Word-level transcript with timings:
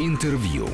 Интервью. 0.00 0.66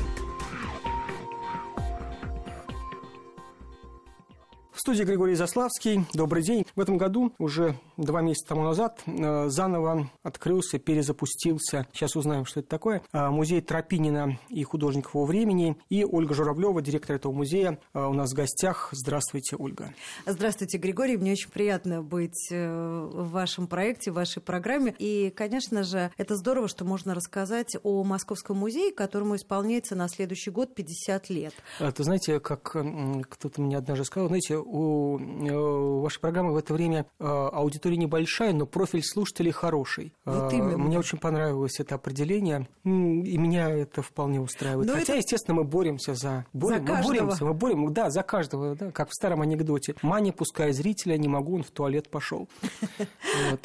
Студии 4.87 5.03
Григорий 5.03 5.35
Заславский. 5.35 6.05
Добрый 6.13 6.41
день. 6.41 6.65
В 6.77 6.79
этом 6.79 6.97
году, 6.97 7.33
уже 7.39 7.75
два 7.97 8.21
месяца 8.21 8.47
тому 8.47 8.63
назад, 8.63 9.01
э, 9.05 9.49
заново 9.49 10.09
открылся, 10.23 10.79
перезапустился, 10.79 11.85
сейчас 11.91 12.15
узнаем, 12.15 12.45
что 12.45 12.61
это 12.61 12.69
такое, 12.69 13.01
э, 13.11 13.27
музей 13.27 13.59
Тропинина 13.59 14.39
и 14.47 14.63
художников 14.63 15.15
его 15.15 15.25
времени. 15.25 15.75
И 15.89 16.05
Ольга 16.05 16.33
Журавлева, 16.33 16.81
директор 16.81 17.17
этого 17.17 17.33
музея, 17.33 17.79
э, 17.93 18.01
у 18.01 18.13
нас 18.13 18.31
в 18.31 18.35
гостях. 18.35 18.87
Здравствуйте, 18.93 19.57
Ольга. 19.57 19.93
Здравствуйте, 20.25 20.77
Григорий. 20.77 21.17
Мне 21.17 21.33
очень 21.33 21.51
приятно 21.51 22.01
быть 22.01 22.47
в 22.49 23.29
вашем 23.29 23.67
проекте, 23.67 24.11
в 24.11 24.13
вашей 24.13 24.41
программе. 24.41 24.95
И, 24.99 25.31
конечно 25.31 25.83
же, 25.83 26.11
это 26.15 26.37
здорово, 26.37 26.69
что 26.69 26.85
можно 26.85 27.13
рассказать 27.13 27.75
о 27.83 28.05
Московском 28.05 28.55
музее, 28.55 28.93
которому 28.93 29.35
исполняется 29.35 29.95
на 29.95 30.07
следующий 30.07 30.51
год 30.51 30.75
50 30.75 31.29
лет. 31.29 31.53
Это 31.79 32.03
знаете, 32.03 32.39
как 32.39 32.61
кто-то 32.71 33.61
мне 33.61 33.77
однажды 33.77 34.05
сказал, 34.05 34.29
знаете, 34.29 34.57
у 34.77 35.19
э, 35.19 36.01
вашей 36.01 36.19
программы 36.19 36.53
в 36.53 36.57
это 36.57 36.73
время 36.73 37.05
э, 37.19 37.25
аудитория 37.25 37.97
небольшая, 37.97 38.53
но 38.53 38.65
профиль 38.65 39.03
слушателей 39.03 39.51
хороший. 39.51 40.13
Вот 40.25 40.53
э, 40.53 40.57
именно. 40.57 40.77
Мне 40.77 40.99
очень 40.99 41.17
понравилось 41.17 41.79
это 41.79 41.95
определение, 41.95 42.67
и 42.83 43.37
меня 43.37 43.69
это 43.69 44.01
вполне 44.01 44.39
устраивает. 44.39 44.87
Но 44.87 44.93
Хотя, 44.93 45.13
это... 45.13 45.17
естественно, 45.17 45.55
мы 45.55 45.63
боремся 45.63 46.13
за... 46.13 46.45
Борем, 46.53 46.85
за 46.85 46.93
мы 46.93 47.01
боремся, 47.03 47.45
мы 47.45 47.53
боремся, 47.53 47.93
да, 47.93 48.09
за 48.09 48.23
каждого, 48.23 48.75
да, 48.75 48.91
как 48.91 49.09
в 49.09 49.13
старом 49.13 49.41
анекдоте. 49.41 49.95
Мани, 50.01 50.31
пускай 50.31 50.71
зрителя, 50.71 51.17
не 51.17 51.27
могу, 51.27 51.55
он 51.55 51.63
в 51.63 51.71
туалет 51.71 52.09
пошел. 52.09 52.47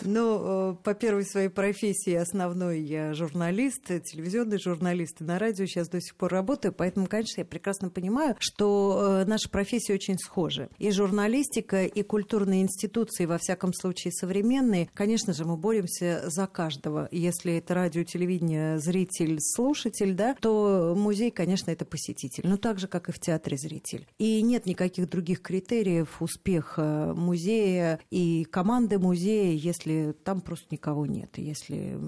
Ну, 0.03 0.77
по 0.83 0.95
первой 0.95 1.25
своей 1.25 1.49
профессии 1.49 2.13
основной 2.15 2.81
я 2.81 3.15
журналист, 3.15 3.87
телевизионный 3.87 4.59
журналист, 4.59 5.21
и 5.21 5.25
на 5.25 5.39
радио 5.39 5.67
сейчас 5.67 5.89
до 5.89 6.01
сих 6.01 6.15
пор 6.17 6.33
работаю, 6.33 6.73
поэтому, 6.73 7.07
конечно, 7.07 7.41
я 7.41 7.45
прекрасно 7.45 7.89
понимаю, 7.89 8.37
что 8.39 9.25
наша 9.27 9.49
профессия 9.49 9.95
очень 9.95 10.19
схожа. 10.19 10.69
И 10.79 10.91
журналистика, 11.03 11.85
и 11.85 12.03
культурные 12.03 12.63
институции, 12.63 13.27
во 13.27 13.39
всяком 13.39 13.73
случае 13.75 14.13
современные, 14.13 14.89
конечно 14.95 15.33
же, 15.33 15.45
мы 15.45 15.57
боремся 15.57 16.23
за 16.27 16.47
каждого. 16.47 17.09
Если 17.11 17.55
это 17.55 17.75
радио, 17.75 18.05
телевидение, 18.05 18.79
зритель, 18.79 19.39
слушатель, 19.41 20.15
да, 20.15 20.37
то 20.41 20.95
музей, 20.97 21.33
конечно, 21.33 21.73
это 21.73 21.85
посетитель. 21.85 22.47
Но 22.47 22.57
так 22.57 22.79
же, 22.79 22.87
как 22.87 23.09
и 23.09 23.13
в 23.13 23.19
театре 23.19 23.57
зритель. 23.57 24.07
И 24.19 24.43
нет 24.43 24.65
никаких 24.67 25.09
других 25.09 25.43
критериев 25.43 26.23
успеха 26.23 27.15
музея 27.17 27.99
и 28.11 28.45
команды 28.45 28.99
музея, 29.01 29.55
если 29.55 30.15
там 30.25 30.41
просто 30.41 30.67
никого 30.71 31.07
нет. 31.07 31.37
Если, 31.37 31.99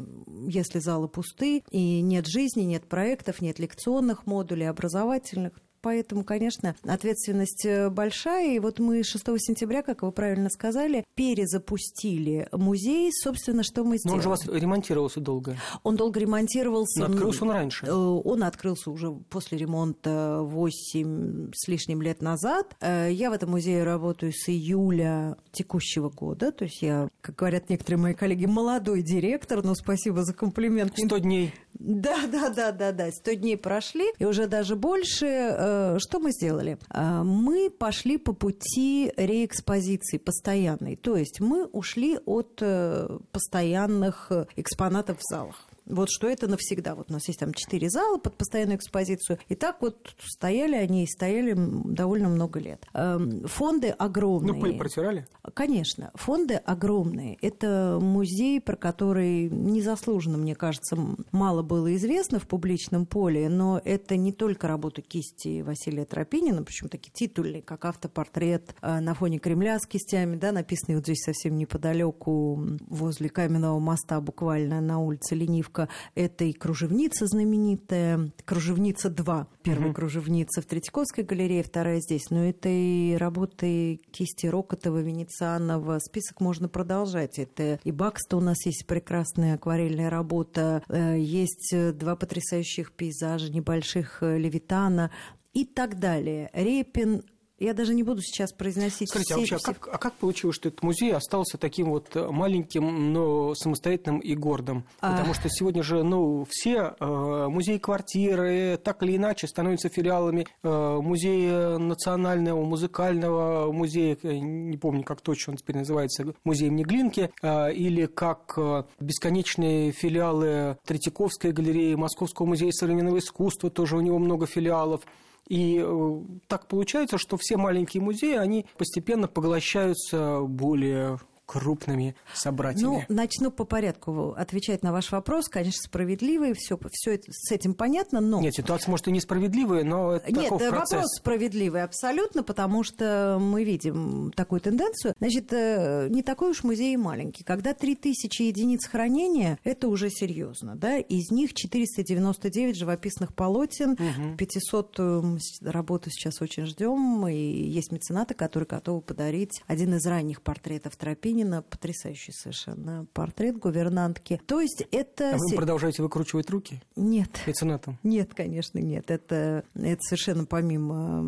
если 0.46 0.78
залы 0.78 1.08
пусты, 1.08 1.64
и 1.70 2.00
нет 2.00 2.26
жизни, 2.26 2.62
нет 2.62 2.84
проектов, 2.86 3.40
нет 3.40 3.58
лекционных 3.58 4.26
модулей, 4.26 4.68
образовательных, 4.68 5.54
Поэтому, 5.84 6.24
конечно, 6.24 6.74
ответственность 6.84 7.66
э, 7.66 7.90
большая. 7.90 8.56
И 8.56 8.58
вот 8.58 8.78
мы 8.78 9.02
6 9.02 9.22
сентября, 9.38 9.82
как 9.82 10.00
вы 10.00 10.12
правильно 10.12 10.48
сказали, 10.48 11.04
перезапустили 11.14 12.48
музей. 12.52 13.10
Собственно, 13.12 13.62
что 13.62 13.84
мы 13.84 13.98
сделали? 13.98 14.14
Но 14.14 14.16
он 14.16 14.22
же 14.22 14.28
у 14.28 14.30
вас 14.30 14.46
ремонтировался 14.46 15.20
долго. 15.20 15.58
Он 15.82 15.96
долго 15.96 16.18
ремонтировался. 16.18 17.00
Но 17.00 17.06
открылся 17.06 17.44
он 17.44 17.50
раньше. 17.50 17.84
Э, 17.84 17.92
он 17.92 18.44
открылся 18.44 18.90
уже 18.90 19.12
после 19.28 19.58
ремонта 19.58 20.40
8 20.40 21.50
с 21.54 21.68
лишним 21.68 22.00
лет 22.00 22.22
назад. 22.22 22.74
Э, 22.80 23.10
я 23.12 23.28
в 23.28 23.34
этом 23.34 23.50
музее 23.50 23.84
работаю 23.84 24.32
с 24.32 24.48
июля 24.48 25.36
текущего 25.52 26.08
года. 26.08 26.50
То 26.50 26.64
есть 26.64 26.80
я, 26.80 27.10
как 27.20 27.36
говорят 27.36 27.68
некоторые 27.68 28.00
мои 28.00 28.14
коллеги, 28.14 28.46
молодой 28.46 29.02
директор. 29.02 29.62
Но 29.62 29.74
спасибо 29.74 30.24
за 30.24 30.32
комплимент. 30.32 30.94
100 30.96 31.18
дней. 31.18 31.52
Да, 31.84 32.26
да, 32.30 32.48
да, 32.50 32.72
да, 32.72 32.92
да. 32.92 33.10
100 33.10 33.32
дней 33.34 33.56
прошли, 33.56 34.06
и 34.18 34.24
уже 34.24 34.46
даже 34.46 34.74
больше 34.76 35.54
Э, 35.64 35.98
что 35.98 36.20
мы 36.20 36.32
сделали? 36.32 36.78
Э, 36.90 37.22
мы 37.22 37.70
пошли 37.70 38.18
по 38.18 38.32
пути 38.32 39.12
реэкспозиции 39.16 40.18
постоянной. 40.18 40.96
То 40.96 41.16
есть 41.16 41.40
мы 41.40 41.66
ушли 41.66 42.18
от 42.24 42.58
э, 42.60 43.18
постоянных 43.32 44.30
экспонатов 44.56 45.18
в 45.18 45.22
залах. 45.28 45.68
Вот 45.86 46.08
что 46.10 46.28
это 46.28 46.48
навсегда. 46.48 46.94
Вот 46.94 47.10
у 47.10 47.12
нас 47.12 47.26
есть 47.28 47.40
там 47.40 47.52
четыре 47.52 47.90
зала 47.90 48.18
под 48.18 48.36
постоянную 48.36 48.78
экспозицию. 48.78 49.38
И 49.48 49.54
так 49.54 49.82
вот 49.82 50.14
стояли 50.24 50.76
они 50.76 51.04
и 51.04 51.06
стояли 51.06 51.54
довольно 51.56 52.28
много 52.28 52.58
лет. 52.58 52.86
Эм, 52.94 53.46
фонды 53.46 53.88
огромные. 53.88 54.54
Ну, 54.54 54.60
пыль 54.60 54.78
протирали? 54.78 55.26
Конечно. 55.52 56.10
Фонды 56.14 56.54
огромные. 56.54 57.36
Это 57.42 57.98
музей, 58.00 58.60
про 58.60 58.76
который 58.76 59.50
незаслуженно, 59.50 60.38
мне 60.38 60.54
кажется, 60.54 60.96
мало 61.32 61.62
было 61.62 61.94
известно 61.96 62.38
в 62.38 62.46
публичном 62.46 63.04
поле, 63.04 63.48
но 63.48 63.80
это 63.84 64.16
не 64.16 64.32
только 64.32 64.68
работа 64.68 65.02
кисти 65.02 65.60
Василия 65.60 66.04
Тропинина, 66.04 66.62
причем 66.62 66.88
такие 66.88 67.12
титульные, 67.12 67.62
как 67.62 67.84
автопортрет 67.84 68.74
э, 68.80 69.00
на 69.00 69.14
фоне 69.14 69.38
Кремля 69.38 69.78
с 69.78 69.86
кистями, 69.86 70.36
да, 70.36 70.52
написанный 70.52 70.96
вот 70.96 71.04
здесь 71.04 71.22
совсем 71.22 71.56
неподалеку 71.56 72.78
возле 72.86 73.28
каменного 73.28 73.78
моста, 73.78 74.20
буквально 74.20 74.80
на 74.80 74.98
улице 74.98 75.34
Ленивка 75.34 75.73
выставка 75.74 75.88
этой 76.14 76.52
кружевницы 76.52 77.26
знаменитая, 77.26 78.30
кружевница 78.44 79.10
2, 79.10 79.48
первая 79.62 79.88
угу. 79.88 79.94
кружевница 79.94 80.62
в 80.62 80.66
Третьяковской 80.66 81.24
галерее, 81.24 81.62
вторая 81.62 82.00
здесь. 82.00 82.30
Но 82.30 82.44
этой 82.44 83.16
работы 83.16 84.00
кисти 84.10 84.46
Рокотова, 84.46 84.98
Венецианова, 84.98 85.98
список 85.98 86.40
можно 86.40 86.68
продолжать. 86.68 87.38
Это 87.38 87.78
и 87.84 87.92
Бакста 87.92 88.36
у 88.36 88.40
нас 88.40 88.64
есть 88.66 88.86
прекрасная 88.86 89.54
акварельная 89.54 90.10
работа, 90.10 90.82
э, 90.88 91.18
есть 91.18 91.74
два 91.96 92.16
потрясающих 92.16 92.92
пейзажа 92.92 93.50
небольших 93.50 94.22
э, 94.22 94.38
Левитана, 94.38 95.10
и 95.52 95.64
так 95.64 96.00
далее. 96.00 96.50
Репин, 96.52 97.22
я 97.58 97.74
даже 97.74 97.94
не 97.94 98.02
буду 98.02 98.20
сейчас 98.20 98.52
произносить 98.52 99.08
Скажите, 99.08 99.34
все, 99.34 99.34
а 99.34 99.38
вообще, 99.38 99.56
все... 99.56 99.70
А, 99.70 99.74
как, 99.74 99.94
а 99.94 99.98
как 99.98 100.14
получилось, 100.14 100.56
что 100.56 100.68
этот 100.68 100.82
музей 100.82 101.12
остался 101.12 101.56
таким 101.56 101.90
вот 101.90 102.14
э, 102.14 102.28
маленьким, 102.28 103.12
но 103.12 103.54
самостоятельным 103.54 104.18
и 104.18 104.34
гордым? 104.34 104.84
А... 105.00 105.12
Потому 105.12 105.34
что 105.34 105.48
сегодня 105.48 105.82
же, 105.82 106.02
ну, 106.02 106.46
все 106.50 106.94
э, 106.98 107.46
музеи-квартиры 107.48 108.78
так 108.82 109.02
или 109.02 109.16
иначе 109.16 109.46
становятся 109.46 109.88
филиалами 109.88 110.46
э, 110.62 110.98
музея 111.00 111.78
национального, 111.78 112.64
музыкального 112.64 113.70
музея, 113.72 114.18
э, 114.22 114.32
не 114.34 114.76
помню, 114.76 115.04
как 115.04 115.20
точно 115.20 115.52
он 115.52 115.56
теперь 115.58 115.76
называется, 115.76 116.34
музей 116.44 116.68
имени 116.68 116.82
Глинки, 116.82 117.30
э, 117.42 117.72
или 117.72 118.06
как 118.06 118.54
э, 118.56 118.84
бесконечные 118.98 119.92
филиалы 119.92 120.76
Третьяковской 120.84 121.52
галереи, 121.52 121.94
Московского 121.94 122.46
музея 122.46 122.72
современного 122.72 123.18
искусства, 123.18 123.70
тоже 123.70 123.96
у 123.96 124.00
него 124.00 124.18
много 124.18 124.46
филиалов. 124.46 125.02
И 125.48 125.82
э, 125.84 126.20
так 126.48 126.68
получается, 126.68 127.18
что 127.18 127.36
все 127.36 127.56
маленькие 127.56 128.02
музеи, 128.02 128.36
они 128.36 128.66
постепенно 128.78 129.28
поглощаются 129.28 130.40
более 130.40 131.18
крупными 131.46 132.14
собратьями? 132.32 133.06
Ну, 133.08 133.14
начну 133.14 133.50
по 133.50 133.64
порядку 133.64 134.34
отвечать 134.36 134.82
на 134.82 134.92
ваш 134.92 135.12
вопрос. 135.12 135.48
Конечно, 135.48 135.82
справедливый, 135.82 136.54
все, 136.54 136.78
все 136.90 137.14
это, 137.14 137.24
с 137.30 137.52
этим 137.52 137.74
понятно, 137.74 138.20
но... 138.20 138.40
Нет, 138.40 138.54
ситуация, 138.54 138.90
может, 138.90 139.08
и 139.08 139.12
несправедливая, 139.12 139.84
но 139.84 140.12
это 140.12 140.32
Нет, 140.32 140.44
таков 140.44 140.58
процесс. 140.60 140.92
вопрос 140.92 141.16
справедливый 141.18 141.82
абсолютно, 141.82 142.42
потому 142.42 142.82
что 142.82 143.38
мы 143.40 143.64
видим 143.64 144.32
такую 144.34 144.60
тенденцию. 144.60 145.14
Значит, 145.18 145.52
э, 145.52 146.08
не 146.10 146.22
такой 146.22 146.50
уж 146.50 146.64
музей 146.64 146.96
маленький. 146.96 147.44
Когда 147.44 147.74
3000 147.74 148.42
единиц 148.42 148.86
хранения, 148.86 149.58
это 149.64 149.88
уже 149.88 150.10
серьезно, 150.10 150.76
да? 150.76 150.98
Из 150.98 151.30
них 151.30 151.54
499 151.54 152.76
живописных 152.76 153.34
полотен, 153.34 153.92
угу. 153.92 154.36
500 154.38 154.94
э, 154.98 155.22
работы 155.62 156.10
сейчас 156.10 156.40
очень 156.40 156.64
ждем, 156.64 157.26
и 157.28 157.34
есть 157.34 157.92
меценаты, 157.92 158.34
которые 158.34 158.66
готовы 158.66 159.00
подарить 159.00 159.62
один 159.66 159.94
из 159.94 160.06
ранних 160.06 160.42
портретов 160.42 160.96
Тропи 160.96 161.33
Ленина, 161.34 161.62
потрясающий 161.62 162.32
совершенно 162.32 163.06
портрет 163.12 163.58
гувернантки. 163.58 164.40
То 164.46 164.60
есть 164.60 164.84
это... 164.92 165.34
А 165.34 165.36
вы 165.36 165.56
продолжаете 165.56 166.02
выкручивать 166.02 166.48
руки? 166.48 166.80
Нет. 166.94 167.28
Меценатом? 167.46 167.98
Нет, 168.04 168.34
конечно, 168.34 168.78
нет. 168.78 169.10
Это, 169.10 169.64
это 169.74 170.00
совершенно 170.00 170.44
помимо 170.44 171.22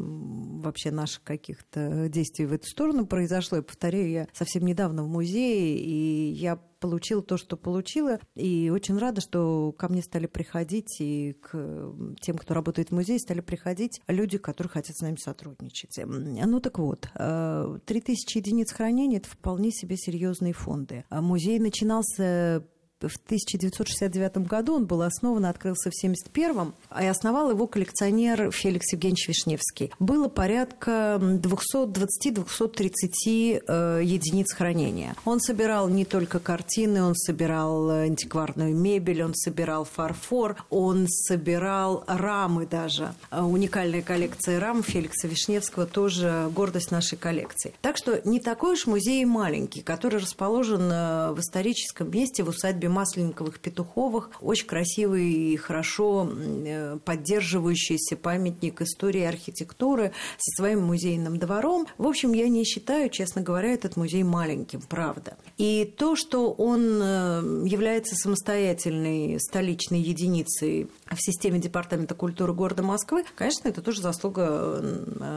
вообще 0.62 0.92
наших 0.92 1.24
каких-то 1.24 2.08
действий 2.08 2.46
в 2.46 2.52
эту 2.52 2.66
сторону 2.66 3.06
произошло. 3.06 3.56
Я 3.56 3.62
повторяю, 3.62 4.08
я 4.08 4.28
совсем 4.32 4.64
недавно 4.64 5.02
в 5.02 5.08
музее, 5.08 5.76
и 5.76 6.30
я 6.30 6.56
получила 6.86 7.20
то, 7.20 7.36
что 7.36 7.56
получила. 7.56 8.20
И 8.36 8.70
очень 8.70 8.96
рада, 8.96 9.20
что 9.20 9.72
ко 9.72 9.88
мне 9.88 10.02
стали 10.02 10.26
приходить, 10.26 11.00
и 11.00 11.32
к 11.32 11.92
тем, 12.20 12.38
кто 12.38 12.54
работает 12.54 12.90
в 12.90 12.94
музее, 12.94 13.18
стали 13.18 13.40
приходить 13.40 14.00
люди, 14.06 14.38
которые 14.38 14.70
хотят 14.70 14.96
с 14.96 15.00
нами 15.00 15.16
сотрудничать. 15.16 15.98
Ну 16.04 16.60
так 16.60 16.78
вот, 16.78 17.08
3000 17.12 17.18
э, 17.18 18.38
единиц 18.38 18.72
хранения– 18.72 19.18
это 19.18 19.28
вполне 19.28 19.72
себе 19.72 19.96
серьезные 19.96 20.52
фонды. 20.52 21.04
А 21.08 21.20
музей 21.20 21.58
начинался 21.58 22.64
в 23.00 23.16
1969 23.26 24.38
году, 24.48 24.76
он 24.76 24.86
был 24.86 25.02
основан, 25.02 25.44
открылся 25.44 25.90
в 25.90 25.94
1971, 25.94 26.72
и 27.02 27.06
основал 27.06 27.50
его 27.50 27.66
коллекционер 27.66 28.50
Феликс 28.50 28.92
Евгеньевич 28.92 29.28
Вишневский. 29.28 29.92
Было 29.98 30.28
порядка 30.28 31.18
220-230 31.20 33.62
э, 33.68 34.00
единиц 34.02 34.54
хранения. 34.54 35.14
Он 35.26 35.40
собирал 35.40 35.88
не 35.88 36.06
только 36.06 36.38
картины, 36.38 37.02
он 37.02 37.14
собирал 37.14 37.90
антикварную 37.90 38.74
мебель, 38.74 39.22
он 39.22 39.34
собирал 39.34 39.84
фарфор, 39.84 40.56
он 40.70 41.06
собирал 41.06 42.02
рамы 42.06 42.66
даже. 42.66 43.12
Э, 43.30 43.42
уникальная 43.42 44.00
коллекция 44.00 44.58
рам 44.58 44.82
Феликса 44.82 45.28
Вишневского 45.28 45.84
тоже 45.84 46.50
гордость 46.54 46.90
нашей 46.90 47.18
коллекции. 47.18 47.74
Так 47.82 47.98
что 47.98 48.26
не 48.26 48.40
такой 48.40 48.72
уж 48.72 48.86
музей 48.86 49.22
маленький, 49.26 49.82
который 49.82 50.20
расположен 50.20 50.90
э, 50.90 51.32
в 51.32 51.40
историческом 51.40 52.10
месте 52.10 52.42
в 52.42 52.48
усадьбе 52.48 52.85
Масленниковых 52.88 53.60
Петуховых. 53.60 54.30
Очень 54.40 54.66
красивый 54.66 55.30
и 55.30 55.56
хорошо 55.56 56.30
э, 56.30 56.98
поддерживающийся 57.04 58.16
памятник 58.16 58.82
истории 58.82 59.22
и 59.22 59.24
архитектуры 59.24 60.12
со 60.38 60.62
своим 60.62 60.82
музейным 60.82 61.38
двором. 61.38 61.86
В 61.98 62.06
общем, 62.06 62.32
я 62.32 62.48
не 62.48 62.64
считаю, 62.64 63.10
честно 63.10 63.42
говоря, 63.42 63.72
этот 63.72 63.96
музей 63.96 64.22
маленьким, 64.22 64.80
правда. 64.80 65.36
И 65.58 65.92
то, 65.96 66.16
что 66.16 66.52
он 66.52 67.00
э, 67.00 67.64
является 67.66 68.14
самостоятельной 68.16 69.38
столичной 69.40 70.00
единицей 70.00 70.88
в 71.10 71.20
системе 71.20 71.58
Департамента 71.58 72.14
культуры 72.14 72.52
города 72.52 72.82
Москвы, 72.82 73.24
конечно, 73.34 73.68
это 73.68 73.82
тоже 73.82 74.02
заслуга 74.02 74.82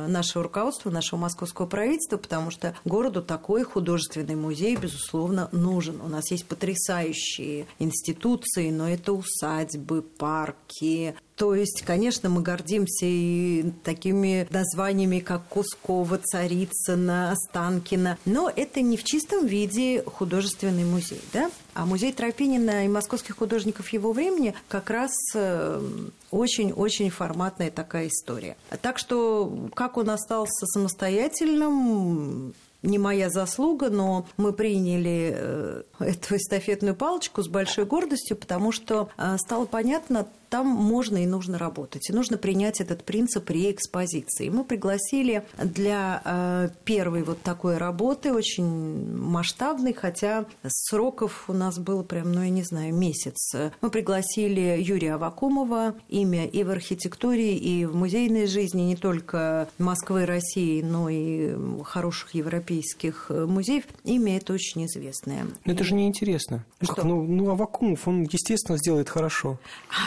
нашего 0.07 0.43
руководства, 0.43 0.89
нашего 0.89 1.19
московского 1.19 1.65
правительства, 1.65 2.17
потому 2.17 2.51
что 2.51 2.75
городу 2.85 3.21
такой 3.21 3.63
художественный 3.63 4.35
музей, 4.35 4.75
безусловно, 4.75 5.49
нужен. 5.51 6.01
У 6.01 6.07
нас 6.07 6.31
есть 6.31 6.45
потрясающие 6.45 7.38
институции, 7.79 8.69
но 8.71 8.89
это 8.89 9.13
усадьбы, 9.13 10.01
парки, 10.01 11.15
то 11.39 11.55
есть, 11.55 11.83
конечно, 11.83 12.27
мы 12.27 12.41
гордимся 12.41 13.05
и 13.05 13.71
такими 13.85 14.45
названиями, 14.49 15.19
как 15.19 15.47
Кускова, 15.47 16.17
Царицына, 16.17 17.31
Останкина, 17.31 18.17
но 18.25 18.51
это 18.53 18.81
не 18.81 18.97
в 18.97 19.05
чистом 19.05 19.45
виде 19.45 20.03
художественный 20.03 20.83
музей, 20.83 21.21
да? 21.31 21.49
А 21.73 21.85
музей 21.85 22.11
Тропинина 22.11 22.83
и 22.83 22.89
московских 22.89 23.37
художников 23.37 23.87
его 23.93 24.11
времени 24.11 24.53
как 24.67 24.89
раз 24.89 25.13
э, 25.33 25.81
очень-очень 26.29 27.09
форматная 27.09 27.71
такая 27.71 28.09
история. 28.09 28.57
Так 28.81 28.97
что, 28.97 29.69
как 29.75 29.95
он 29.95 30.09
остался 30.09 30.65
самостоятельным, 30.65 32.53
не 32.81 32.97
моя 32.97 33.29
заслуга, 33.29 33.89
но 33.89 34.25
мы 34.37 34.53
приняли 34.53 35.33
э, 35.33 35.83
эту 35.99 36.35
эстафетную 36.35 36.95
палочку 36.95 37.41
с 37.41 37.47
большой 37.47 37.85
гордостью, 37.85 38.37
потому 38.37 38.71
что 38.71 39.09
э, 39.17 39.37
стало 39.37 39.65
понятно 39.65 40.27
там 40.49 40.67
можно 40.67 41.17
и 41.17 41.25
нужно 41.25 41.57
работать. 41.57 42.09
И 42.09 42.13
нужно 42.13 42.37
принять 42.37 42.81
этот 42.81 43.03
принцип 43.03 43.49
реэкспозиции. 43.49 44.49
Мы 44.49 44.63
пригласили 44.63 45.43
для 45.57 46.21
э, 46.25 46.69
первой 46.83 47.23
вот 47.23 47.41
такой 47.41 47.77
работы, 47.77 48.33
очень 48.33 49.15
масштабной, 49.15 49.93
хотя 49.93 50.45
сроков 50.67 51.45
у 51.47 51.53
нас 51.53 51.77
было 51.77 52.03
прям, 52.03 52.31
ну, 52.31 52.43
я 52.43 52.49
не 52.49 52.63
знаю, 52.63 52.93
месяц. 52.93 53.53
Мы 53.81 53.89
пригласили 53.89 54.81
Юрия 54.81 55.15
Авакумова, 55.15 55.95
имя 56.09 56.45
и 56.45 56.63
в 56.63 56.71
архитектуре, 56.71 57.55
и 57.55 57.85
в 57.85 57.95
музейной 57.95 58.47
жизни 58.47 58.81
не 58.81 58.95
только 58.95 59.69
Москвы 59.77 60.23
и 60.23 60.25
России, 60.25 60.81
но 60.81 61.09
и 61.09 61.55
хороших 61.83 62.33
европейских 62.33 63.29
музеев. 63.29 63.83
Имя 64.03 64.37
это 64.37 64.53
очень 64.53 64.85
известное. 64.85 65.45
Но 65.65 65.73
это 65.73 65.83
же 65.89 65.95
неинтересно. 65.95 66.65
Что? 66.81 67.03
Ну, 67.03 67.23
ну, 67.23 67.49
Авакумов, 67.51 68.07
он, 68.07 68.23
естественно, 68.23 68.77
сделает 68.77 69.09
хорошо. 69.09 69.59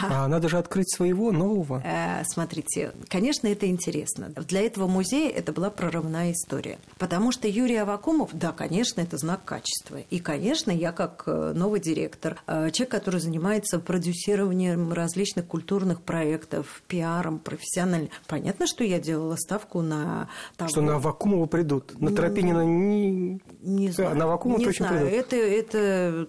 А 0.09 0.27
надо 0.27 0.49
же 0.49 0.57
открыть 0.57 0.91
своего 0.93 1.31
нового. 1.31 1.81
Э, 1.85 2.23
смотрите, 2.25 2.93
конечно, 3.07 3.47
это 3.47 3.67
интересно. 3.67 4.29
Для 4.29 4.61
этого 4.61 4.87
музея 4.87 5.29
это 5.29 5.51
была 5.51 5.69
прорывная 5.69 6.31
история. 6.31 6.79
Потому 6.97 7.31
что 7.31 7.47
Юрий 7.47 7.77
Авакумов, 7.77 8.29
да, 8.33 8.51
конечно, 8.51 9.01
это 9.01 9.17
знак 9.17 9.43
качества. 9.45 9.99
И, 10.09 10.19
конечно, 10.19 10.71
я 10.71 10.91
как 10.91 11.23
э, 11.27 11.53
новый 11.55 11.79
директор, 11.79 12.41
э, 12.47 12.71
человек, 12.71 12.91
который 12.91 13.19
занимается 13.19 13.79
продюсированием 13.79 14.93
различных 14.93 15.45
культурных 15.45 16.01
проектов, 16.01 16.81
пиаром, 16.87 17.39
профессионально. 17.39 18.09
Понятно, 18.27 18.67
что 18.67 18.83
я 18.83 18.99
делала 18.99 19.35
ставку 19.35 19.81
на 19.81 20.29
того... 20.57 20.69
Что 20.69 20.81
на 20.81 20.95
Авакумова 20.95 21.45
придут. 21.45 21.99
На 21.99 22.11
Тропинина 22.11 22.63
не... 22.65 23.39
Не 23.61 23.89
знаю. 23.91 24.15
На 24.15 24.25
Авакумова 24.25 24.59
не 24.59 24.65
точно 24.65 24.87
знаю. 24.87 25.07
придут. 25.07 25.25
Это, 25.25 25.35
это 25.35 25.72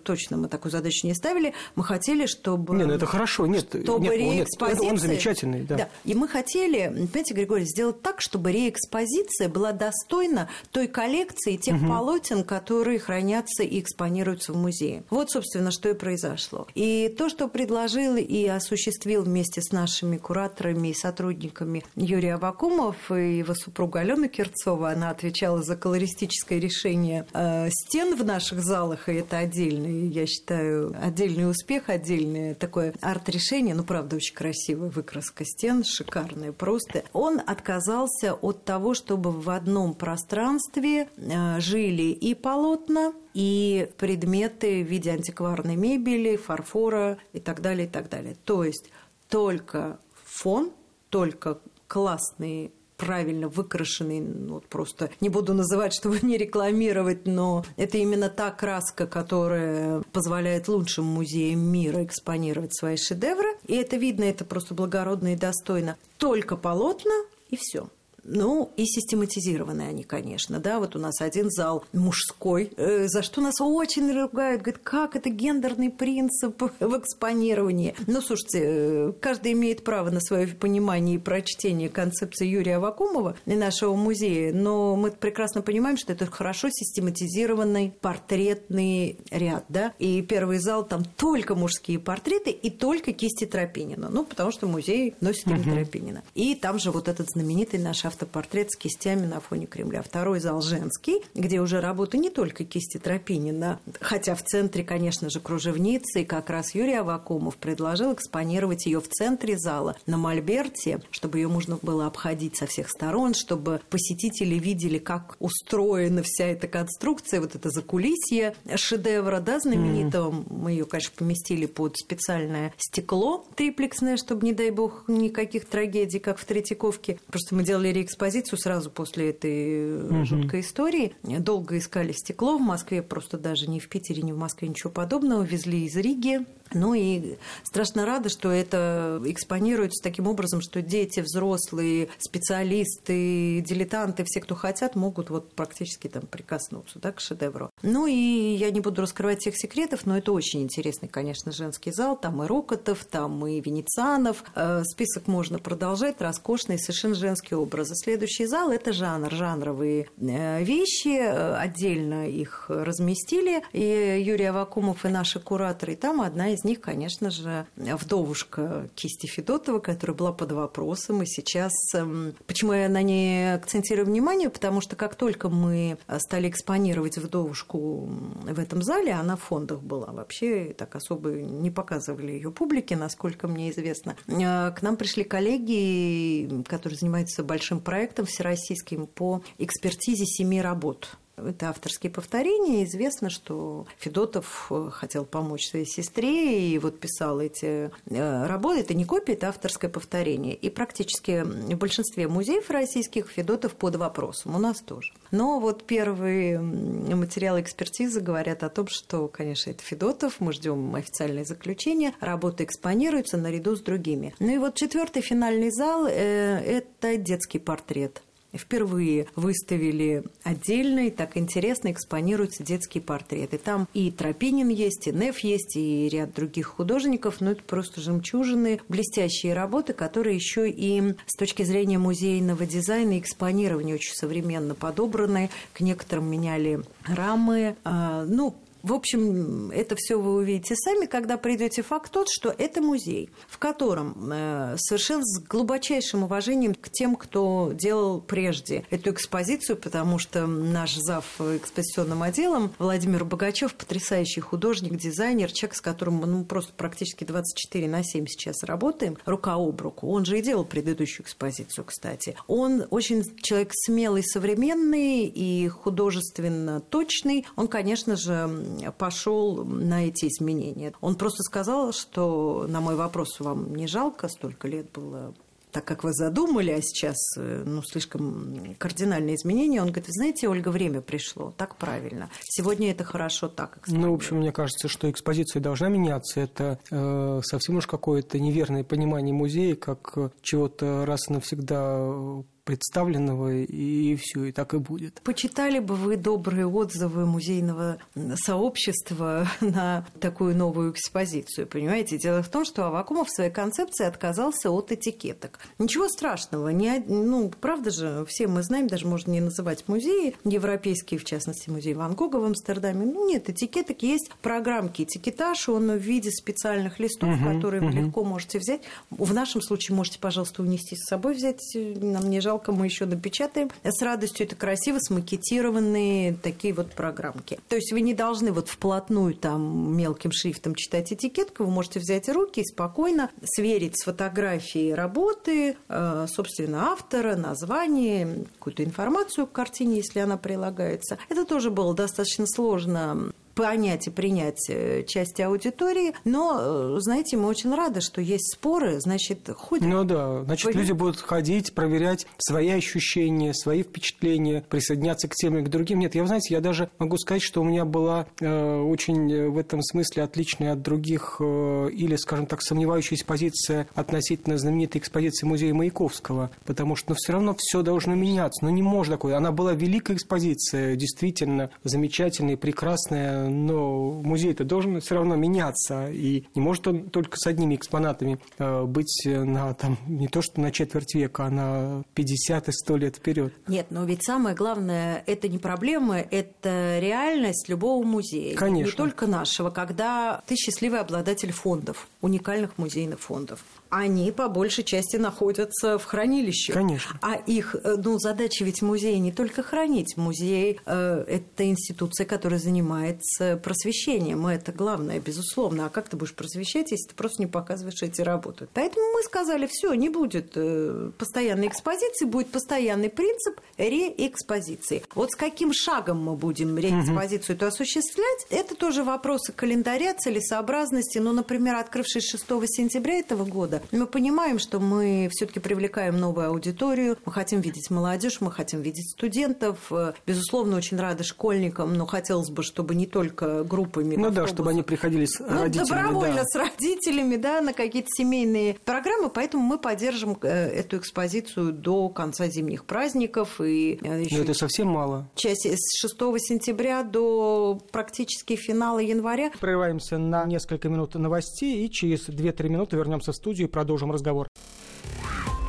точно 0.02 0.37
мы 0.37 0.49
такую 0.49 0.73
задачу 0.73 1.06
не 1.06 1.14
ставили. 1.14 1.55
Мы 1.75 1.85
хотели, 1.85 2.26
чтобы... 2.26 2.76
Не, 2.76 2.85
ну 2.85 2.94
это 2.94 3.06
хорошо. 3.06 3.46
Нет, 3.46 3.69
чтобы 3.69 4.00
нет, 4.00 4.19
нет, 4.19 4.37
реэкспозиция... 4.38 4.91
он 4.91 4.99
замечательный, 4.99 5.62
да. 5.62 5.76
да. 5.76 5.88
И 6.05 6.14
мы 6.14 6.29
хотели, 6.29 6.88
понимаете, 6.88 7.35
Григорий, 7.35 7.64
сделать 7.64 8.02
так, 8.02 8.20
чтобы 8.20 8.52
реэкспозиция 8.52 9.49
была 9.49 9.73
достойна 9.73 10.49
той 10.70 10.87
коллекции, 10.88 11.56
тех 11.56 11.76
угу. 11.76 11.88
полотен, 11.88 12.44
которые 12.44 12.99
хранятся 12.99 13.62
и 13.62 13.81
экспонируются 13.81 14.52
в 14.52 14.56
музее. 14.56 15.05
Вот, 15.11 15.31
собственно, 15.31 15.70
что 15.70 15.88
и 15.88 15.94
произошло. 15.94 16.67
И 16.75 17.14
то, 17.17 17.29
что 17.29 17.49
предложил 17.49 18.17
и 18.17 18.47
осуществил 18.47 19.23
вместе 19.23 19.62
с 19.62 19.73
нашими 19.73 20.17
кураторами 20.17 20.88
и 20.88 20.94
сотрудниками 20.94 21.85
Юрий 21.97 22.29
Авакумов 22.29 23.11
и 23.11 23.38
его 23.38 23.55
супруга 23.55 24.00
Алена 24.00 24.29
Кирцова, 24.29 24.90
она 24.90 25.11
отвечала 25.11 25.62
за 25.62 25.76
колористическое 25.76 26.58
решение 26.58 27.26
э, 27.32 27.69
стен 27.70 28.17
в 28.17 28.25
наших 28.25 28.62
залах, 28.62 29.08
и 29.08 29.14
это 29.14 29.34
отдельный, 29.39 30.09
я 30.09 30.27
считаю, 30.27 30.95
отдельный 31.01 31.49
успех, 31.49 31.89
отдельное 31.89 32.55
такое 32.55 32.95
арт-решение, 33.01 33.75
ну, 33.75 33.85
правда, 33.85 34.17
очень 34.17 34.35
красивая 34.35 34.91
выкраска 34.91 35.45
стен, 35.45 35.85
шикарная 35.85 36.53
просто. 36.53 37.05
Он 37.13 37.41
отказался 37.45 38.35
от 38.35 38.65
того, 38.65 38.95
чтобы 38.95 39.31
в 39.31 39.51
одном 39.51 39.95
пространстве 39.95 41.09
э, 41.17 41.61
жили 41.61 42.13
и 42.13 42.35
полотна, 42.35 43.13
и 43.35 43.89
предметы 43.99 44.85
в 44.85 44.87
виде 44.89 45.11
антикварной 45.11 45.77
мебели, 45.77 46.37
фарфора 46.37 47.19
и 47.33 47.41
так 47.41 47.61
далее, 47.61 47.87
и 47.87 47.91
так 47.91 48.09
далее. 48.09 48.37
То 48.45 48.65
есть 48.65 48.91
только 49.29 49.99
фон, 50.25 50.71
только 51.11 51.59
классные 51.89 52.71
правильно 52.96 53.49
выкрашенный, 53.49 54.20
ну, 54.20 54.55
вот 54.55 54.67
просто 54.67 55.11
не 55.20 55.29
буду 55.29 55.55
называть, 55.55 55.94
чтобы 55.94 56.20
не 56.23 56.37
рекламировать, 56.37 57.26
но 57.26 57.64
это 57.76 57.99
именно 57.99 58.29
та 58.29 58.50
краска, 58.50 59.06
которая 59.06 60.02
позволяет 60.12 60.69
лучшим 60.69 61.05
музеям 61.05 61.61
мира 61.61 62.05
экспонировать 62.05 62.75
свои 62.76 62.96
шедевры. 62.96 63.49
И 63.67 63.75
это 63.75 63.96
видно, 63.96 64.25
это 64.25 64.44
просто 64.44 64.75
благородно 64.75 65.35
и 65.35 65.37
достойно. 65.37 65.96
Только 66.19 66.56
полотна 66.56 67.14
и 67.50 67.56
все. 67.56 67.88
Ну, 68.25 68.73
и 68.76 68.87
систематизированные 68.87 69.88
они, 69.88 70.03
конечно, 70.03 70.59
да, 70.59 70.79
вот 70.79 70.97
у 70.97 70.99
нас 70.99 71.21
один 71.21 71.50
зал 71.50 71.85
мужской, 71.93 72.71
э, 72.76 73.06
за 73.06 73.23
что 73.23 73.41
нас 73.41 73.61
очень 73.61 74.11
ругают, 74.12 74.62
говорят, 74.62 74.81
как 74.82 75.17
это 75.17 75.29
гендерный 75.31 75.91
принцип 75.91 76.62
в 76.81 76.99
экспонировании. 76.99 77.94
Ну, 78.06 78.21
слушайте, 78.21 78.61
э, 78.62 79.12
каждый 79.21 79.53
имеет 79.53 79.85
право 79.85 80.11
на 80.11 80.21
свое 80.21 80.49
понимание 80.49 81.17
и 81.17 81.19
прочтение 81.19 81.88
концепции 81.88 82.47
Юрия 82.47 82.76
Авакумова 82.76 83.37
и 83.47 83.54
нашего 83.54 83.95
музея, 83.95 84.52
но 84.52 84.97
мы 84.97 85.11
прекрасно 85.11 85.62
понимаем, 85.62 85.97
что 85.97 86.12
это 86.12 86.26
хорошо 86.26 86.69
систематизированный 86.71 87.95
портретный 88.00 89.19
ряд, 89.31 89.64
да, 89.69 89.93
и 89.99 90.23
первый 90.23 90.59
зал 90.59 90.85
там 90.85 91.04
только 91.04 91.54
мужские 91.54 91.99
портреты 91.99 92.50
и 92.50 92.71
только 92.71 93.12
кисти 93.12 93.45
Тропинина, 93.45 94.09
ну, 94.11 94.25
потому 94.25 94.50
что 94.50 94.66
музей 94.66 95.14
носит 95.21 95.47
имя 95.47 95.61
угу. 95.61 95.71
Тропинина. 95.71 96.23
И 96.35 96.54
там 96.54 96.78
же 96.78 96.90
вот 96.90 97.09
этот 97.09 97.28
знаменитый 97.28 97.78
наш 97.78 98.04
автопортрет 98.14 98.71
с 98.71 98.76
кистями 98.76 99.26
на 99.26 99.40
фоне 99.40 99.66
Кремля. 99.66 100.02
Второй 100.02 100.38
зал 100.40 100.62
женский, 100.62 101.23
где 101.35 101.61
уже 101.61 101.80
работа 101.80 102.16
не 102.16 102.30
только 102.30 102.64
кисти 102.64 102.99
Тропинина, 102.99 103.80
хотя 104.00 104.35
в 104.35 104.42
центре, 104.42 104.85
конечно 104.85 105.30
же, 105.30 105.40
кружевницы, 105.40 106.23
и 106.23 106.25
как 106.25 106.49
раз 106.49 106.75
Юрий 106.75 106.94
Авакумов 106.94 107.56
предложил 107.56 108.12
экспонировать 108.12 108.87
ее 108.87 109.00
в 109.00 109.09
центре 109.09 109.59
зала 109.59 109.97
на 110.06 110.16
Мольберте, 110.16 111.00
чтобы 111.11 111.38
ее 111.38 111.49
можно 111.49 111.78
было 111.83 112.06
обходить 112.06 112.56
со 112.56 112.66
всех 112.66 112.88
сторон, 112.88 113.35
чтобы 113.35 113.80
посетители 113.90 114.54
видели, 114.54 114.99
как 114.99 115.37
устроена 115.40 116.23
вся 116.23 116.47
эта 116.47 116.68
конструкция, 116.68 117.40
вот 117.40 117.54
это 117.56 117.71
закулисье 117.71 118.54
шедевра, 118.76 119.40
да, 119.40 119.59
знаменитого. 119.59 120.30
Mm. 120.30 120.52
Мы 120.52 120.73
ее, 120.73 120.85
конечно, 120.85 121.12
поместили 121.16 121.66
под 121.66 121.97
специальное 121.97 122.73
стекло 122.78 123.44
триплексное, 123.56 124.16
чтобы, 124.16 124.47
не 124.47 124.52
дай 124.52 124.71
бог, 124.71 125.04
никаких 125.09 125.64
трагедий, 125.66 126.21
как 126.21 126.38
в 126.38 126.44
Третьяковке. 126.44 127.18
Просто 127.26 127.54
мы 127.54 127.64
делали 127.64 127.88
экспозицию 128.04 128.58
сразу 128.58 128.90
после 128.90 129.30
этой 129.30 130.02
угу. 130.02 130.25
жуткой 130.25 130.61
истории. 130.61 131.14
Долго 131.23 131.78
искали 131.78 132.12
стекло 132.12 132.58
в 132.58 132.61
Москве, 132.61 133.02
просто 133.02 133.38
даже 133.38 133.68
ни 133.68 133.78
в 133.78 133.88
Питере, 133.88 134.23
ни 134.23 134.32
в 134.32 134.38
Москве 134.38 134.68
ничего 134.68 134.90
подобного. 134.90 135.42
Везли 135.42 135.84
из 135.84 135.96
Риги. 135.96 136.40
Ну 136.75 136.95
и 136.95 137.37
страшно 137.62 138.04
рада, 138.07 138.28
что 138.28 138.50
это 138.50 139.21
экспонируется 139.25 140.02
таким 140.02 140.26
образом, 140.26 140.61
что 140.61 140.83
дети, 140.83 141.21
взрослые, 141.21 142.09
специалисты, 142.19 143.61
дилетанты, 143.61 144.25
все, 144.25 144.40
кто 144.40 144.54
хотят, 144.54 144.97
могут 144.97 145.31
вот 145.31 145.52
практически 145.52 146.09
там 146.09 146.26
прикоснуться 146.26 146.99
да, 146.99 147.12
к 147.12 147.21
шедевру. 147.21 147.71
Ну 147.83 148.07
и 148.07 148.57
я 148.57 148.71
не 148.71 148.81
буду 148.81 149.02
раскрывать 149.02 149.40
всех 149.40 149.57
секретов, 149.57 150.07
но 150.07 150.19
это 150.19 150.33
очень 150.33 150.62
интересный, 150.62 151.09
конечно, 151.09 151.52
женский 151.52 151.93
зал. 151.93 152.16
Там 152.16 152.43
и 152.43 152.47
Рокотов, 152.47 153.04
там 153.04 153.47
и 153.47 153.61
Венецианов. 153.61 154.45
Э, 154.54 154.83
список 154.85 155.26
можно 155.26 155.59
продолжать. 155.59 156.21
Роскошные, 156.21 156.78
совершенно 156.78 157.14
женские 157.14 157.59
образы. 157.59 157.95
Следующий 157.95 158.47
зал– 158.47 158.71
это 158.73 158.93
жанр, 158.93 159.33
жанровые 159.33 160.09
э, 160.19 160.64
вещи. 160.64 161.19
Отдельно 161.19 162.28
их 162.28 162.66
разместили. 162.69 163.62
И 163.73 164.23
Юрий 164.25 164.47
Авакумов, 164.47 165.04
и 165.04 165.09
наши 165.09 165.40
кураторы. 165.40 165.93
И 165.93 165.97
там 165.97 166.21
одна 166.21 166.50
из 166.50 166.63
них, 166.64 166.80
конечно 166.80 167.30
же, 167.30 167.66
вдовушка 167.76 168.88
кисти 168.94 169.26
Федотова, 169.26 169.78
которая 169.78 170.16
была 170.16 170.33
под 170.33 170.52
вопросом. 170.52 171.23
И 171.23 171.26
сейчас... 171.26 171.73
Эм, 171.94 172.35
почему 172.47 172.73
я 172.73 172.88
на 172.88 173.02
ней 173.02 173.54
акцентирую 173.54 174.06
внимание? 174.06 174.50
Потому 174.50 174.80
что 174.80 174.97
как 174.97 175.14
только 175.14 175.49
мы 175.49 175.99
стали 176.18 176.49
экспонировать 176.49 177.18
вдовушку 177.18 178.09
в 178.44 178.59
этом 178.59 178.83
зале, 178.83 179.12
она 179.12 179.37
в 179.37 179.42
фондах 179.42 179.80
была. 179.80 180.12
Вообще 180.12 180.75
так 180.76 180.97
особо 180.97 181.30
не 181.30 181.71
показывали 181.71 182.33
ее 182.33 182.50
публике, 182.50 182.97
насколько 182.97 183.49
мне 183.49 183.71
известно. 183.71 184.16
Э, 184.26 184.73
к 184.73 184.83
нам 184.83 184.97
пришли 184.97 185.25
коллеги, 185.25 186.64
которые 186.68 186.99
занимаются 186.99 187.44
большим 187.44 187.80
проектом 187.80 188.26
всероссийским 188.26 189.06
по 189.06 189.42
экспертизе 189.59 190.25
семи 190.25 190.61
работ 190.61 191.16
это 191.37 191.71
авторские 191.71 192.11
повторения. 192.11 192.85
Известно, 192.85 193.31
что 193.31 193.87
Федотов 193.99 194.67
э, 194.71 194.91
хотел 194.93 195.25
помочь 195.25 195.67
своей 195.67 195.87
сестре 195.87 196.71
и 196.71 196.79
вот 196.79 197.00
писал 197.00 197.41
эти 197.41 197.91
э, 198.07 198.47
работы. 198.47 198.81
Это 198.81 198.95
не 198.95 199.05
копия, 199.05 199.35
это 199.35 199.49
авторское 199.49 199.91
повторение. 199.91 200.55
И 200.55 200.71
практически 200.71 201.43
в 201.43 201.76
большинстве 201.76 202.29
музеев 202.29 202.71
российских 202.71 203.29
Федотов 203.29 203.75
под 203.75 203.97
вопросом. 203.97 204.55
У 204.55 204.59
нас 204.59 204.81
тоже. 204.81 205.12
Но 205.31 205.59
вот 205.61 205.85
первые 205.85 206.61
материалы 206.61 207.61
экспертизы 207.61 208.21
говорят 208.21 208.62
о 208.62 208.69
том, 208.69 208.87
что, 208.88 209.29
конечно, 209.29 209.71
это 209.71 209.83
Федотов. 209.83 210.41
Мы 210.41 210.53
ждем 210.53 210.95
официальное 210.95 211.45
заключение. 211.45 212.12
Работа 212.21 212.64
экспонируется 212.64 213.37
наряду 213.37 213.76
с 213.76 213.81
другими. 213.81 214.35
Ну 214.38 214.49
и 214.49 214.59
вот 214.59 214.75
четвертый 214.75 215.23
финальный 215.23 215.71
зал 215.71 216.07
э,– 216.07 216.11
это 216.64 217.17
детский 217.17 217.59
портрет 217.59 218.23
впервые 218.56 219.26
выставили 219.37 220.25
отдельно 220.42 221.06
и 221.06 221.11
так 221.11 221.37
интересно 221.37 221.90
экспонируются 221.92 222.62
детские 222.62 223.02
портреты. 223.02 223.58
Там 223.58 223.88
и 223.94 224.11
Тропинин 224.11 224.68
есть, 224.68 225.06
и 225.06 225.12
Неф 225.12 225.40
есть, 225.40 225.76
и 225.76 226.08
ряд 226.08 226.34
других 226.34 226.66
художников, 226.66 227.40
но 227.40 227.52
это 227.52 227.62
просто 227.62 228.00
жемчужины, 228.00 228.80
блестящие 228.88 229.54
работы, 229.54 229.92
которые 229.92 230.37
еще 230.37 230.68
и 230.68 231.14
с 231.26 231.37
точки 231.37 231.62
зрения 231.62 231.99
музейного 231.99 232.66
дизайна 232.66 233.12
и 233.16 233.20
экспонирования 233.20 233.94
очень 233.94 234.14
современно 234.14 234.75
подобраны. 234.75 235.50
К 235.73 235.80
некоторым 235.80 236.30
меняли 236.30 236.82
рамы. 237.06 237.76
А, 237.84 238.25
ну, 238.25 238.54
в 238.85 238.93
общем, 238.93 239.71
это 239.71 239.97
все 239.97 240.17
вы 240.17 240.35
увидите 240.35 240.76
сами, 240.76 241.07
когда 241.07 241.38
придете. 241.38 241.81
Факт 241.83 242.12
тот, 242.12 242.29
что 242.31 242.55
это 242.57 242.83
музей, 242.83 243.31
в 243.49 243.57
котором 243.57 244.31
э, 244.31 244.76
совершенно 244.76 245.25
с 245.25 245.43
глубочайшим 245.43 246.25
уважением 246.25 246.75
к 246.75 246.91
тем, 246.91 247.17
кто 247.17 247.73
делал 247.73 248.21
прежде 248.21 248.85
эту 248.91 249.11
экспозицию, 249.12 249.79
потому 249.79 250.19
что 250.19 250.47
наш 250.47 250.97
зав 250.97 251.25
экспозиционным 251.41 252.23
отделом 252.23 252.75
Владимир 252.79 253.25
Богачев 253.25 253.75
потрясающий 253.75 254.43
художник, 254.43 254.97
дизайнер, 254.97 255.50
человек, 255.50 255.76
с 255.76 255.81
которым 255.81 256.17
мы 256.17 256.26
ну, 256.26 256.45
просто 256.45 256.75
практически 256.76 257.25
24 257.25 257.88
на 257.88 258.05
7 258.05 258.26
сейчас 258.26 258.62
работаем, 258.64 259.17
рука 259.25 259.55
об 259.55 259.81
руку. 259.81 260.09
Он 260.09 260.26
же 260.26 260.38
и 260.38 260.43
делал 260.43 260.67
предыдущую 260.67 261.25
экспозицию, 261.25 261.87
кстати. 261.87 262.37
Он 262.49 262.85
очень 262.91 263.25
человек 263.41 263.71
смелый, 263.73 264.23
современный 264.23 265.25
и 265.25 265.69
художественно 265.69 266.83
точный. 266.83 267.47
Он, 267.57 267.67
конечно 267.67 268.17
же, 268.17 268.74
пошел 268.99 269.64
на 269.64 270.07
эти 270.07 270.26
изменения. 270.26 270.93
Он 271.00 271.16
просто 271.16 271.43
сказал, 271.43 271.93
что 271.93 272.66
на 272.69 272.81
мой 272.81 272.97
вопрос 272.97 273.40
вам 273.40 273.75
не 273.75 273.87
жалко, 273.87 274.28
столько 274.28 274.69
лет 274.69 274.90
было 274.93 275.35
так 275.75 275.85
как 275.85 276.04
вы 276.04 276.12
задумали, 276.12 276.71
а 276.71 276.81
сейчас 276.81 277.16
э, 277.37 277.64
ну, 277.66 277.83
слишком 277.83 278.76
кардинальные 278.78 279.35
изменения, 279.35 279.83
он 279.83 279.88
говорит, 279.88 280.07
вы 280.07 280.12
знаете, 280.12 280.49
Ольга, 280.49 280.69
время 280.69 281.00
пришло, 281.00 281.52
так 281.57 281.75
правильно. 281.75 282.31
Сегодня 282.45 282.93
это 282.93 283.02
хорошо 283.02 283.49
так. 283.49 283.81
Ну, 283.88 284.12
в 284.12 284.14
общем, 284.14 284.37
мне 284.37 284.52
кажется, 284.52 284.87
что 284.87 285.11
экспозиция 285.11 285.61
должна 285.61 285.88
меняться. 285.88 286.38
Это 286.38 286.78
э, 286.93 287.40
совсем 287.43 287.78
уж 287.78 287.88
какое-то 287.88 288.38
неверное 288.38 288.85
понимание 288.85 289.35
музея, 289.35 289.75
как 289.75 290.16
чего-то 290.43 291.04
раз 291.07 291.28
и 291.28 291.33
навсегда 291.33 292.45
представленного, 292.64 293.52
и 293.52 294.16
все, 294.16 294.44
и 294.44 294.52
так 294.52 294.75
и 294.75 294.78
будет. 294.78 295.21
Почитали 295.23 295.78
бы 295.78 295.94
вы 295.94 296.16
добрые 296.16 296.66
отзывы 296.66 297.26
музейного 297.26 297.99
сообщества 298.37 299.47
на 299.61 300.06
такую 300.21 300.56
новую 300.56 300.92
экспозицию, 300.92 301.66
понимаете? 301.66 302.18
Дело 302.18 302.42
в 302.42 302.49
том, 302.49 302.64
что 302.64 302.87
Авакумов 302.87 303.28
в 303.28 303.35
своей 303.35 303.50
концепции 303.50 304.06
отказался 304.06 304.71
от 304.71 304.92
этикеток. 304.92 305.59
Ничего 305.78 306.09
страшного, 306.09 306.71
не, 306.71 307.02
ну, 307.06 307.50
правда 307.61 307.90
же, 307.90 308.25
все 308.28 308.47
мы 308.49 308.62
знаем, 308.62 308.87
даже 308.87 309.06
можно 309.06 309.30
не 309.30 309.40
называть 309.40 309.87
музеи, 309.87 310.35
европейские, 310.44 311.21
в 311.21 311.25
частности, 311.25 311.68
музей 311.71 311.94
Ван 311.94 312.14
Гога 312.14 312.37
в 312.37 312.44
Амстердаме, 312.44 313.04
ну, 313.04 313.28
нет, 313.28 313.50
этикеток 313.50 314.02
есть, 314.02 314.30
программки, 314.42 315.02
этикетаж, 315.02 315.68
он 315.68 315.90
в 315.92 315.99
виде 315.99 316.30
специальных 316.30 316.99
листов, 316.99 317.30
угу, 317.30 317.54
которые 317.54 317.83
угу. 317.83 317.90
вы 317.90 318.00
легко 318.00 318.25
можете 318.25 318.59
взять. 318.59 318.83
В 319.11 319.35
нашем 319.35 319.61
случае 319.61 319.97
можете, 319.97 320.18
пожалуйста, 320.18 320.62
унести 320.62 320.97
с 320.97 321.06
собой, 321.09 321.35
взять, 321.35 321.61
нам 321.75 322.30
не 322.30 322.40
жалко 322.40 322.53
жалко, 322.54 322.70
мы 322.73 322.87
еще 322.87 323.04
напечатаем. 323.04 323.70
С 323.82 324.00
радостью 324.02 324.46
это 324.46 324.54
красиво 324.54 324.99
смакетированные 325.00 326.34
такие 326.34 326.73
вот 326.73 326.92
программки. 326.92 327.58
То 327.68 327.76
есть 327.76 327.92
вы 327.92 328.00
не 328.00 328.14
должны 328.14 328.52
вот 328.52 328.68
вплотную 328.68 329.34
там 329.34 329.96
мелким 329.96 330.30
шрифтом 330.32 330.76
читать 330.76 331.12
этикетку, 331.12 331.64
вы 331.64 331.70
можете 331.70 331.99
взять 331.99 332.28
руки 332.28 332.61
и 332.61 332.64
спокойно 332.64 333.30
сверить 333.42 333.99
с 333.99 334.04
фотографией 334.04 334.94
работы, 334.94 335.76
э, 335.88 336.26
собственно, 336.28 336.92
автора, 336.92 337.34
название, 337.34 338.46
какую-то 338.58 338.84
информацию 338.84 339.46
к 339.46 339.52
картине, 339.52 339.96
если 339.96 340.20
она 340.20 340.37
прилагается. 340.37 341.18
Это 341.28 341.44
тоже 341.44 341.70
было 341.70 341.92
достаточно 341.92 342.46
сложно 342.46 343.32
понять 343.54 344.06
и 344.06 344.11
принять 344.11 344.68
э, 344.68 345.04
части 345.06 345.42
аудитории. 345.42 346.14
Но, 346.25 346.96
э, 346.96 346.96
знаете, 347.00 347.37
мы 347.37 347.46
очень 347.49 347.75
рады, 347.75 348.00
что 348.00 348.20
есть 348.20 348.52
споры, 348.52 349.00
значит, 349.00 349.49
ходят. 349.56 349.87
Ну 349.87 350.04
да, 350.04 350.42
значит, 350.44 350.64
Пойдем. 350.64 350.80
люди 350.80 350.92
будут 350.92 351.20
ходить, 351.20 351.75
проверять 351.75 352.26
свои 352.38 352.70
ощущения, 352.70 353.54
свои 353.54 353.82
впечатления, 353.82 354.64
присоединяться 354.68 355.28
к 355.28 355.34
тем 355.34 355.58
и 355.58 355.62
к 355.62 355.68
другим. 355.68 356.00
Нет, 356.00 356.14
я, 356.14 356.26
знаете, 356.26 356.54
я 356.54 356.61
даже 356.61 356.90
могу 356.99 357.16
сказать, 357.16 357.42
что 357.42 357.62
у 357.62 357.64
меня 357.64 357.84
была 357.84 358.26
э, 358.40 358.80
очень 358.80 359.50
в 359.50 359.58
этом 359.58 359.82
смысле 359.82 360.25
отличная 360.25 360.73
от 360.73 360.82
других 360.82 361.37
э, 361.40 361.88
или, 361.92 362.16
скажем 362.16 362.46
так, 362.46 362.62
сомневающаяся 362.62 363.25
позиция 363.25 363.88
относительно 363.94 364.58
знаменитой 364.58 365.00
экспозиции 365.00 365.46
музея 365.46 365.75
Маяковского, 365.75 366.50
потому 366.64 366.96
что 366.96 367.14
ну, 367.14 367.16
все 367.16 367.32
равно 367.32 367.54
все 367.58 367.82
должно 367.82 368.14
меняться. 368.14 368.64
Ну, 368.64 368.70
не 368.70 368.82
может 368.82 369.14
такое. 369.14 369.37
Она 369.37 369.52
была 369.52 369.73
великая 369.73 370.14
экспозиция, 370.14 370.96
действительно 370.96 371.70
замечательная, 371.84 372.56
прекрасная, 372.56 373.44
но 373.49 374.13
музей-то 374.23 374.65
должен 374.65 375.01
все 375.01 375.17
равно 375.17 375.37
меняться, 375.37 376.11
и 376.11 376.45
не 376.55 376.61
может 376.61 376.87
он 376.87 377.11
только 377.11 377.37
с 377.37 377.47
одними 377.47 377.75
экспонатами 377.75 378.39
э, 378.59 378.85
быть 378.85 379.23
на 379.27 379.75
там, 379.75 379.99
не 380.07 380.29
то 380.29 380.43
что 380.43 380.61
на 380.61 380.71
четверть 380.71 381.15
века, 381.15 381.47
а 381.47 381.51
на 381.51 382.05
50 382.15 382.69
и 382.69 382.73
100 382.73 382.97
лет 382.97 383.17
вперед. 383.17 383.53
Нет, 383.69 383.87
но 383.91 384.05
ведь 384.05 384.25
самое 384.25 384.55
главное, 384.55 385.23
это 385.27 385.49
не 385.49 385.59
проблема, 385.59 386.19
это 386.19 386.99
реальность 387.01 387.69
любого 387.69 388.05
музея. 388.05 388.57
Конечно. 388.57 388.91
Не 388.91 388.97
только 388.97 389.27
нашего, 389.27 389.71
когда 389.71 390.43
ты 390.47 390.57
счастливый 390.57 391.01
обладатель 391.01 391.53
фондов, 391.53 392.09
уникальных 392.21 392.79
музейных 392.79 393.21
фондов 393.21 393.61
они 393.95 394.33
по 394.33 394.49
большей 394.49 394.83
части 394.83 395.17
находятся 395.17 395.99
в 395.99 396.05
хранилище. 396.05 396.73
Конечно. 396.73 397.17
А 397.23 397.35
их 397.35 397.77
э, 397.77 397.95
ну, 397.97 398.19
задача 398.19 398.65
ведь 398.65 398.83
музея 398.83 399.19
не 399.19 399.31
только 399.31 399.63
хранить. 399.63 400.17
Музей 400.17 400.81
э,– 400.85 401.25
это 401.29 401.65
институция, 401.65 402.27
которая 402.27 402.59
занимается 402.59 403.57
просвещением. 403.63 404.49
Это 404.49 404.73
главное, 404.73 405.21
безусловно. 405.21 405.87
А 405.87 405.91
как 405.91 406.09
ты 406.09 406.17
будешь 406.17 406.35
просвещать, 406.35 406.91
если 406.91 407.11
ты 407.11 407.15
просто 407.15 407.43
не 407.43 407.47
показываешь 407.47 408.03
эти 408.03 408.21
работы? 408.21 408.67
Поэтому 408.75 409.07
мы 409.13 409.23
сказали, 409.23 409.69
все, 409.71 409.95
не 409.95 410.09
будет 410.09 410.53
э, 410.57 411.13
постоянной 411.17 411.69
экспозиции, 411.69 412.25
будет 412.25 412.49
постоянный 412.49 413.11
принцип 413.11 413.61
реэкспозиции. 413.79 415.05
Вот 415.15 415.31
с 415.31 415.37
каким 415.37 415.73
шагом 415.73 416.21
мы 416.21 416.35
будем 416.35 416.77
реэкспозицию 416.77 417.55
эту 417.55 417.67
осуществлять, 417.67 418.47
это 418.51 418.75
тоже 418.75 419.05
вопросы 419.05 419.53
календаря, 419.53 420.15
целесообразности. 420.15 421.19
Ну, 421.19 421.33
например, 421.33 421.77
открывшись 421.77 422.29
6 422.29 422.45
сентября 422.67 423.21
этого 423.21 423.45
года, 423.45 423.84
мы 423.93 424.07
понимаем, 424.07 424.59
что 424.59 424.81
мы 424.81 425.29
все-таки 425.33 425.61
привлекаем 425.61 426.19
новую 426.19 426.49
аудиторию, 426.49 427.17
мы 427.25 427.33
хотим 427.33 427.61
видеть 427.61 427.91
молодежь, 427.91 428.41
мы 428.41 428.50
хотим 428.50 428.83
видеть 428.83 429.11
студентов. 429.11 429.91
Безусловно, 430.26 430.76
очень 430.76 430.99
рады 430.99 431.25
школьникам, 431.25 431.95
но 431.95 432.07
хотелось 432.07 432.50
бы, 432.50 432.62
чтобы 432.62 432.95
не 432.95 433.07
только 433.07 433.64
группами. 433.64 434.17
Ну 434.17 434.31
да, 434.31 434.47
чтобы 434.47 434.71
они 434.71 434.83
приходили 434.83 435.26
с 435.26 435.38
ну, 435.38 435.62
родителями. 435.62 435.88
Добровольно 435.88 436.37
да. 436.37 436.45
с 436.45 436.55
родителями, 436.55 437.37
да, 437.37 437.61
на 437.61 437.73
какие-то 437.73 438.09
семейные 438.11 438.75
программы, 438.85 439.31
поэтому 439.31 439.62
мы 439.62 439.79
поддержим 439.79 440.37
э, 440.43 440.49
эту 440.49 440.99
экспозицию 440.99 441.73
до 441.73 442.09
конца 442.09 442.49
зимних 442.49 442.85
праздников. 442.85 443.61
И 443.61 443.99
э, 444.03 444.23
еще 444.23 444.37
но 444.37 444.43
это 444.43 444.55
совсем 444.55 444.88
мало. 444.88 445.29
Часть 445.35 445.67
с 445.67 445.99
6 446.00 446.14
сентября 446.38 447.03
до 447.03 447.81
практически 447.93 448.57
финала 448.57 448.99
января. 448.99 449.50
Прерываемся 449.61 450.19
на 450.19 450.45
несколько 450.45 450.88
минут 450.88 451.14
новостей 451.14 451.85
и 451.85 451.91
через 451.91 452.29
2-3 452.29 452.69
минуты 452.69 452.97
вернемся 452.97 453.33
в 453.33 453.37
студию 453.37 453.69
продолжим 453.75 454.12
разговор. 454.12 454.47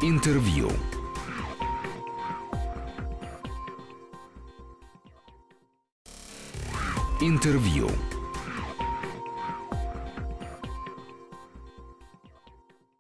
Интервью. 0.04 0.70
Интервью. 7.20 7.90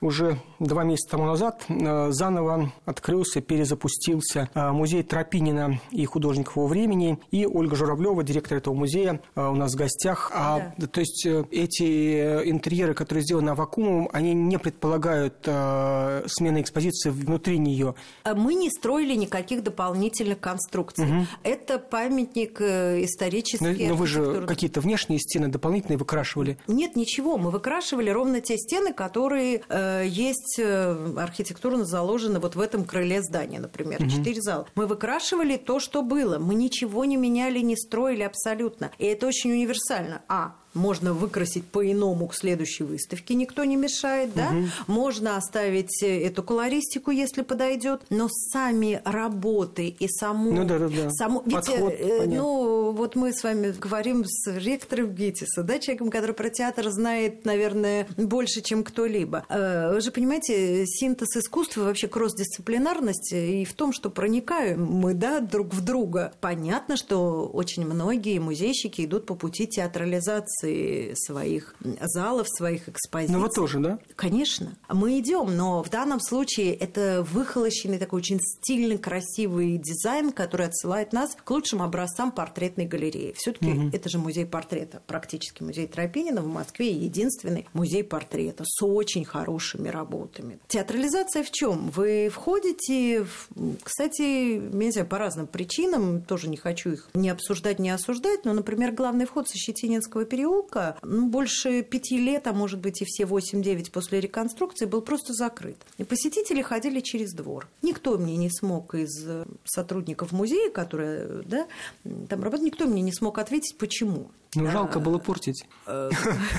Уже 0.06 0.38
два 0.60 0.84
месяца 0.84 1.10
тому 1.10 1.26
назад 1.26 1.66
э, 1.68 2.12
заново 2.12 2.72
открылся, 2.86 3.42
перезапустился 3.42 4.52
э, 4.54 4.72
музей 4.72 5.02
Тропинина 5.02 5.80
и 5.90 6.06
художников 6.06 6.58
его 6.58 6.68
времени. 6.68 7.18
И 7.32 7.48
Ольга 7.48 7.76
Журавлева, 7.76 8.24
директор 8.24 8.60
этого 8.60 8.76
музея, 8.76 9.20
э, 9.36 9.48
у 9.48 9.56
нас 9.56 9.74
в 9.74 9.78
гостях. 9.78 10.32
А, 10.32 10.74
да. 10.78 10.86
То 10.86 11.00
есть 11.00 11.26
эти 11.26 12.48
интерьеры, 12.48 12.94
которые 12.94 13.24
сделаны 13.24 13.56
вакуумом, 13.56 14.08
они 14.14 14.36
не 14.36 14.60
предполагают 14.60 15.40
смены 15.44 16.62
экспозиции 16.62 17.10
внутри 17.10 17.58
нее. 17.58 17.96
Мы 18.26 18.54
не 18.54 18.70
строили 18.70 19.16
никаких 19.16 19.64
дополнительных 19.64 20.40
конструкций. 20.40 21.06
Угу. 21.06 21.26
Это 21.42 21.80
памятник 21.80 22.62
исторический. 22.62 23.88
Но, 23.88 23.90
но 23.90 23.96
вы 23.96 24.06
же 24.06 24.46
какие-то 24.46 24.82
внешние 24.82 25.20
стены 25.20 25.48
дополнительные 25.48 25.98
выкрашивали? 25.98 26.60
Нет, 26.68 26.96
ничего. 26.96 27.38
Мы 27.38 27.50
выкрашивали 27.50 28.12
ровно 28.12 28.40
те 28.40 28.58
стены, 28.58 28.94
которые 28.94 29.64
есть 30.04 30.60
э, 30.60 31.14
архитектурно 31.18 31.86
заложено 31.86 32.40
вот 32.40 32.56
в 32.56 32.60
этом 32.60 32.86
крыле 32.86 33.22
здания, 33.22 33.60
например, 33.60 34.02
угу. 34.02 34.10
четыре 34.10 34.42
зала. 34.42 34.68
Мы 34.76 34.88
выкрашивали 34.88 35.58
то, 35.58 35.80
что 35.80 36.02
было. 36.02 36.40
Мы 36.40 36.56
ничего 36.56 37.06
не 37.06 37.18
меняли, 37.18 37.60
не 37.60 37.76
строили 37.76 38.24
абсолютно. 38.24 38.92
И 38.98 39.06
это 39.06 39.28
очень 39.28 39.52
универсально. 39.52 40.22
А, 40.28 40.56
можно 40.76 41.14
выкрасить 41.14 41.66
по-иному 41.66 42.28
к 42.28 42.36
следующей 42.36 42.84
выставке, 42.84 43.34
никто 43.34 43.64
не 43.64 43.76
мешает, 43.76 44.34
да? 44.36 44.50
Угу. 44.50 44.68
Можно 44.88 45.38
оставить 45.38 46.04
э, 46.04 46.26
эту 46.26 46.44
колористику, 46.44 47.12
если 47.12 47.42
подойдет, 47.42 48.02
но 48.10 48.28
сами 48.30 49.02
работы 49.06 49.88
и 49.88 50.08
саму... 50.08 50.52
Ну 50.52 50.66
да, 50.66 50.78
да, 50.78 50.90
да. 50.90 51.10
Саму... 51.12 51.42
Подход, 51.42 51.94
Ведь, 51.98 52.00
э, 52.00 52.26
ну, 52.28 52.92
вот 52.92 53.16
мы 53.16 53.34
с 53.34 53.44
вами 53.44 53.74
говорим 53.80 54.26
с 54.26 54.52
ректором 54.58 55.14
ГИТИСа, 55.14 55.64
да, 55.64 55.80
человеком, 55.80 56.10
который 56.10 56.36
про 56.36 56.50
театр 56.50 56.90
знает, 56.90 57.46
наверное, 57.46 58.08
больше, 58.18 58.62
чем 58.62 58.84
кто-либо. 58.84 59.46
Э, 59.50 59.94
вы 59.94 60.02
же 60.02 60.12
понимаете, 60.12 60.86
синтез 60.86 61.38
искусства, 61.38 61.84
вообще 61.84 62.08
кросс-дисциплинарность 62.08 63.34
и 63.34 63.66
в 63.66 63.74
том, 63.74 63.94
что 63.94 64.10
проникаем 64.10 64.84
мы, 64.84 65.14
да, 65.14 65.40
друг 65.40 65.74
в 65.74 65.84
друга. 65.84 66.34
Понятно, 66.42 66.98
что 66.98 67.48
очень 67.48 67.86
многие 67.86 68.40
музейщики 68.40 69.06
идут 69.06 69.26
по 69.26 69.36
пути 69.36 69.68
театрализации 69.68 70.65
концепции 70.66 71.14
своих 71.16 71.76
залов, 72.02 72.48
своих 72.50 72.90
экспозиций. 72.90 73.36
Ну, 73.36 73.42
вы 73.42 73.50
тоже, 73.50 73.80
да? 73.80 74.00
Конечно. 74.16 74.76
Мы 74.90 75.20
идем, 75.20 75.56
но 75.56 75.84
в 75.84 75.90
данном 75.90 76.20
случае 76.20 76.74
это 76.74 77.26
выхолощенный 77.32 77.98
такой 77.98 78.20
очень 78.20 78.40
стильный, 78.40 78.98
красивый 78.98 79.78
дизайн, 79.78 80.32
который 80.32 80.68
отсылает 80.68 81.14
нас 81.14 81.36
к 81.36 81.50
лучшим 81.50 81.82
образцам 81.82 82.32
портретной 82.32 82.86
галереи. 82.86 83.34
все 83.38 83.54
таки 83.54 83.72
угу. 83.72 83.90
это 83.94 84.10
же 84.10 84.18
музей 84.18 84.46
портрета, 84.46 85.02
практически 85.06 85.64
музей 85.64 85.88
Тропинина 85.88 86.42
в 86.42 86.48
Москве 86.48 86.92
единственный 86.92 87.68
музей 87.74 88.04
портрета 88.04 88.64
с 88.66 88.84
очень 88.84 89.26
хорошими 89.26 89.90
работами. 89.90 90.60
Театрализация 90.68 91.44
в 91.44 91.52
чем? 91.52 91.90
Вы 91.90 92.30
входите, 92.32 93.24
в... 93.24 93.50
кстати, 93.84 94.58
нельзя 94.58 95.06
по 95.06 95.18
разным 95.18 95.48
причинам, 95.48 96.22
тоже 96.22 96.50
не 96.50 96.58
хочу 96.58 96.92
их 96.92 97.10
не 97.14 97.30
обсуждать, 97.30 97.80
не 97.80 97.90
осуждать, 97.90 98.46
но, 98.46 98.54
например, 98.54 98.92
главный 98.92 99.26
вход 99.26 99.48
со 99.48 99.58
Щетининского 99.58 100.26
периода 100.26 100.55
переулка 100.56 100.98
ну, 101.02 101.28
больше 101.28 101.84
пяти 101.84 102.18
лет, 102.18 102.48
а 102.48 102.54
может 102.54 102.80
быть 102.80 103.02
и 103.02 103.06
все 103.06 103.24
8-9 103.24 103.92
после 103.92 104.20
реконструкции, 104.20 104.86
был 104.86 105.02
просто 105.02 105.34
закрыт. 105.34 105.78
И 105.98 106.04
посетители 106.04 106.62
ходили 106.62 107.00
через 107.00 107.34
двор. 107.34 107.68
Никто 107.82 108.18
мне 108.18 108.38
не 108.38 108.50
смог 108.50 108.96
из 108.96 109.26
сотрудников 109.64 110.32
музея, 110.32 110.70
которые 110.70 111.44
да, 111.44 111.68
там 112.04 112.44
работают, 112.44 112.74
никто 112.74 112.86
мне 112.86 113.02
не 113.02 113.14
смог 113.14 113.38
ответить, 113.38 113.78
почему. 113.78 114.30
Ну, 114.56 114.72
жалко 114.72 115.00
было 115.00 115.18
портить. 115.18 115.66
Э, 115.86 116.10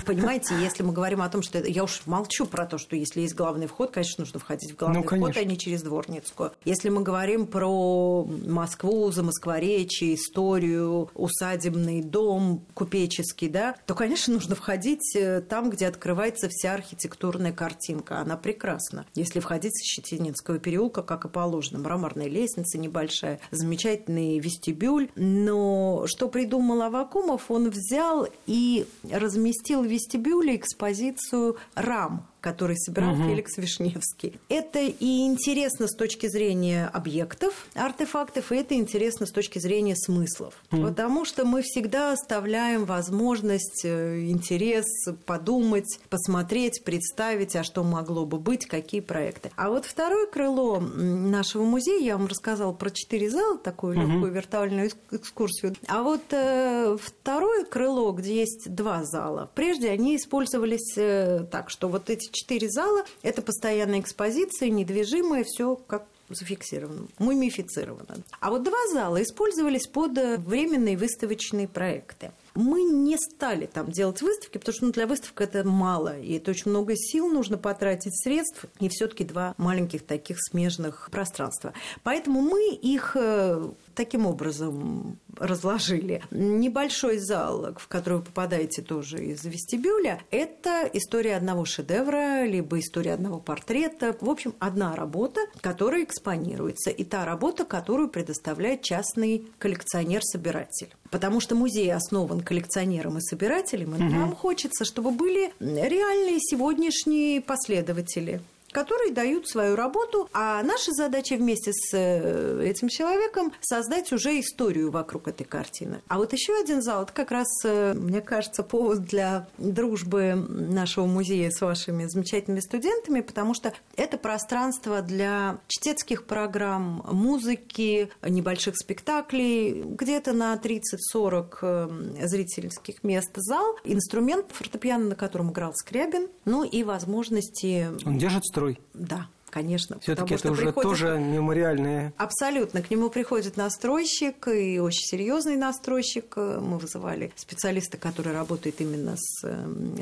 понимаете, 0.06 0.54
если 0.60 0.82
мы 0.82 0.92
говорим 0.92 1.22
о 1.22 1.28
том, 1.28 1.42
что 1.42 1.58
это... 1.58 1.68
Я 1.68 1.84
уж 1.84 2.02
молчу 2.06 2.46
про 2.46 2.66
то, 2.66 2.78
что 2.78 2.96
если 2.96 3.22
есть 3.22 3.34
главный 3.34 3.66
вход, 3.66 3.90
конечно, 3.90 4.22
нужно 4.22 4.38
входить 4.38 4.72
в 4.72 4.76
главный 4.76 5.00
ну, 5.00 5.02
вход, 5.04 5.36
а 5.36 5.44
не 5.44 5.56
через 5.58 5.82
Дворницкую. 5.82 6.52
Если 6.64 6.88
мы 6.88 7.02
говорим 7.02 7.46
про 7.46 8.24
Москву, 8.24 9.10
Замоскворечье, 9.10 10.14
историю, 10.14 11.10
усадебный 11.14 12.02
дом 12.02 12.64
купеческий, 12.74 13.48
да, 13.48 13.76
то, 13.86 13.94
конечно, 13.94 14.34
нужно 14.34 14.56
входить 14.56 15.14
э, 15.14 15.40
там, 15.40 15.70
где 15.70 15.86
открывается 15.86 16.48
вся 16.48 16.74
архитектурная 16.74 17.52
картинка. 17.52 18.18
Она 18.18 18.36
прекрасна. 18.36 19.06
Если 19.14 19.38
входить 19.38 19.76
с 19.76 19.84
Щетининского 19.84 20.58
переулка, 20.58 21.02
как 21.02 21.24
и 21.24 21.28
положено, 21.28 21.78
мраморная 21.78 22.26
лестница 22.28 22.78
небольшая, 22.78 23.38
замечательный 23.52 24.40
вестибюль. 24.40 25.10
Но 25.14 26.04
что 26.06 26.28
придумал 26.28 26.82
Авакумов, 26.82 27.48
он 27.50 27.70
взял 27.70 28.26
и 28.46 28.86
разместил 29.08 29.82
в 29.82 29.86
вестибюле 29.86 30.56
экспозицию 30.56 31.56
рам 31.74 32.26
который 32.46 32.76
собирал 32.76 33.14
угу. 33.14 33.24
Феликс 33.24 33.56
Вишневский. 33.56 34.38
Это 34.48 34.78
и 34.78 35.26
интересно 35.26 35.88
с 35.88 35.96
точки 35.96 36.28
зрения 36.28 36.88
объектов, 36.92 37.66
артефактов, 37.74 38.52
и 38.52 38.56
это 38.56 38.76
интересно 38.76 39.26
с 39.26 39.32
точки 39.32 39.58
зрения 39.58 39.96
смыслов. 39.96 40.54
Угу. 40.70 40.82
Потому 40.82 41.24
что 41.24 41.44
мы 41.44 41.62
всегда 41.62 42.12
оставляем 42.12 42.84
возможность, 42.84 43.84
э, 43.84 44.28
интерес 44.28 44.86
подумать, 45.24 45.98
посмотреть, 46.08 46.84
представить, 46.84 47.56
а 47.56 47.64
что 47.64 47.82
могло 47.82 48.24
бы 48.24 48.38
быть, 48.38 48.66
какие 48.66 49.00
проекты. 49.00 49.50
А 49.56 49.68
вот 49.68 49.84
второе 49.84 50.26
крыло 50.28 50.78
нашего 50.78 51.64
музея, 51.64 51.98
я 52.00 52.16
вам 52.16 52.28
рассказала 52.28 52.72
про 52.72 52.90
четыре 52.90 53.28
зала, 53.28 53.58
такую 53.58 53.98
угу. 53.98 54.06
легкую 54.06 54.32
виртуальную 54.32 54.90
экскурсию. 55.10 55.74
А 55.88 56.04
вот 56.04 56.22
э, 56.30 56.96
второе 57.02 57.64
крыло, 57.64 58.12
где 58.12 58.36
есть 58.36 58.72
два 58.72 59.02
зала, 59.02 59.50
прежде 59.56 59.90
они 59.90 60.14
использовались 60.14 60.96
э, 60.96 61.44
так, 61.50 61.70
что 61.70 61.88
вот 61.88 62.08
эти 62.08 62.35
четыре 62.36 62.68
зала– 62.68 63.04
это 63.22 63.42
постоянная 63.42 64.00
экспозиция, 64.00 64.70
недвижимая, 64.70 65.44
все 65.44 65.76
как 65.76 66.06
зафиксировано, 66.28 67.06
мумифицировано. 67.18 68.16
А 68.40 68.50
вот 68.50 68.62
два 68.64 68.78
зала 68.92 69.22
использовались 69.22 69.86
под 69.86 70.12
временные 70.38 70.96
выставочные 70.96 71.68
проекты. 71.68 72.32
Мы 72.54 72.82
не 72.82 73.16
стали 73.16 73.66
там 73.66 73.90
делать 73.90 74.22
выставки, 74.22 74.58
потому 74.58 74.74
что 74.74 74.86
ну, 74.86 74.92
для 74.92 75.06
выставок 75.06 75.40
это 75.42 75.64
мало, 75.64 76.18
и 76.18 76.34
это 76.34 76.50
очень 76.50 76.70
много 76.70 76.94
сил 76.96 77.28
нужно 77.28 77.58
потратить, 77.58 78.20
средств, 78.20 78.64
и 78.80 78.88
все 78.88 79.06
таки 79.06 79.24
два 79.24 79.54
маленьких 79.58 80.04
таких 80.04 80.38
смежных 80.40 81.08
пространства. 81.12 81.72
Поэтому 82.02 82.40
мы 82.40 82.74
их 82.74 83.16
э, 83.18 83.70
таким 83.96 84.26
образом 84.26 85.18
разложили. 85.36 86.22
Небольшой 86.30 87.18
зал, 87.18 87.74
в 87.76 87.88
который 87.88 88.18
вы 88.18 88.24
попадаете 88.24 88.82
тоже 88.82 89.24
из 89.24 89.44
вестибюля, 89.44 90.20
это 90.30 90.88
история 90.92 91.36
одного 91.36 91.64
шедевра, 91.64 92.44
либо 92.44 92.78
история 92.78 93.14
одного 93.14 93.38
портрета. 93.38 94.16
В 94.20 94.30
общем, 94.30 94.54
одна 94.58 94.94
работа, 94.94 95.40
которая 95.60 96.04
экспонируется, 96.04 96.90
и 96.90 97.04
та 97.04 97.24
работа, 97.24 97.64
которую 97.64 98.08
предоставляет 98.08 98.82
частный 98.82 99.48
коллекционер-собиратель. 99.58 100.94
Потому 101.10 101.40
что 101.40 101.54
музей 101.54 101.92
основан 101.92 102.40
коллекционером 102.40 103.18
и 103.18 103.20
собирателем, 103.20 103.94
и 103.94 104.02
угу. 104.02 104.14
нам 104.14 104.36
хочется, 104.36 104.84
чтобы 104.84 105.10
были 105.10 105.52
реальные 105.60 106.38
сегодняшние 106.40 107.40
последователи 107.40 108.40
которые 108.76 109.10
дают 109.10 109.48
свою 109.48 109.74
работу, 109.74 110.28
а 110.34 110.62
наша 110.62 110.92
задача 110.92 111.36
вместе 111.36 111.72
с 111.72 111.96
э, 111.96 112.62
этим 112.62 112.90
человеком 112.90 113.50
создать 113.62 114.12
уже 114.12 114.38
историю 114.38 114.90
вокруг 114.90 115.28
этой 115.28 115.44
картины. 115.44 116.02
А 116.08 116.18
вот 116.18 116.34
еще 116.34 116.54
один 116.60 116.82
зал, 116.82 117.04
это 117.04 117.12
как 117.14 117.30
раз, 117.30 117.46
э, 117.64 117.94
мне 117.94 118.20
кажется, 118.20 118.62
повод 118.62 119.04
для 119.04 119.48
дружбы 119.56 120.34
нашего 120.34 121.06
музея 121.06 121.50
с 121.50 121.62
вашими 121.62 122.04
замечательными 122.04 122.60
студентами, 122.60 123.22
потому 123.22 123.54
что 123.54 123.72
это 123.96 124.18
пространство 124.18 125.00
для 125.00 125.56
чтецких 125.68 126.24
программ, 126.24 127.02
музыки, 127.10 128.10
небольших 128.22 128.76
спектаклей, 128.76 129.84
где-то 129.84 130.34
на 130.34 130.54
30-40 130.54 131.58
э, 131.62 132.26
зрительских 132.26 133.02
мест 133.02 133.30
зал, 133.36 133.76
инструмент 133.84 134.52
фортепиано, 134.52 135.06
на 135.06 135.14
котором 135.14 135.50
играл 135.50 135.72
Скрябин, 135.72 136.28
ну 136.44 136.62
и 136.62 136.82
возможности... 136.82 137.88
Он 138.04 138.18
держит 138.18 138.44
строй? 138.44 138.65
Да 138.94 139.26
конечно. 139.56 139.98
Все-таки 140.00 140.34
это 140.34 140.50
уже 140.50 140.64
приходит... 140.66 140.82
тоже 140.82 141.18
мемориальные. 141.18 142.12
Абсолютно. 142.18 142.82
К 142.82 142.90
нему 142.90 143.08
приходит 143.08 143.56
настройщик, 143.56 144.48
и 144.48 144.78
очень 144.78 145.06
серьезный 145.06 145.56
настройщик. 145.56 146.36
Мы 146.36 146.78
вызывали 146.78 147.32
специалиста, 147.36 147.96
который 147.96 148.32
работает 148.32 148.80
именно 148.80 149.16
с 149.16 149.46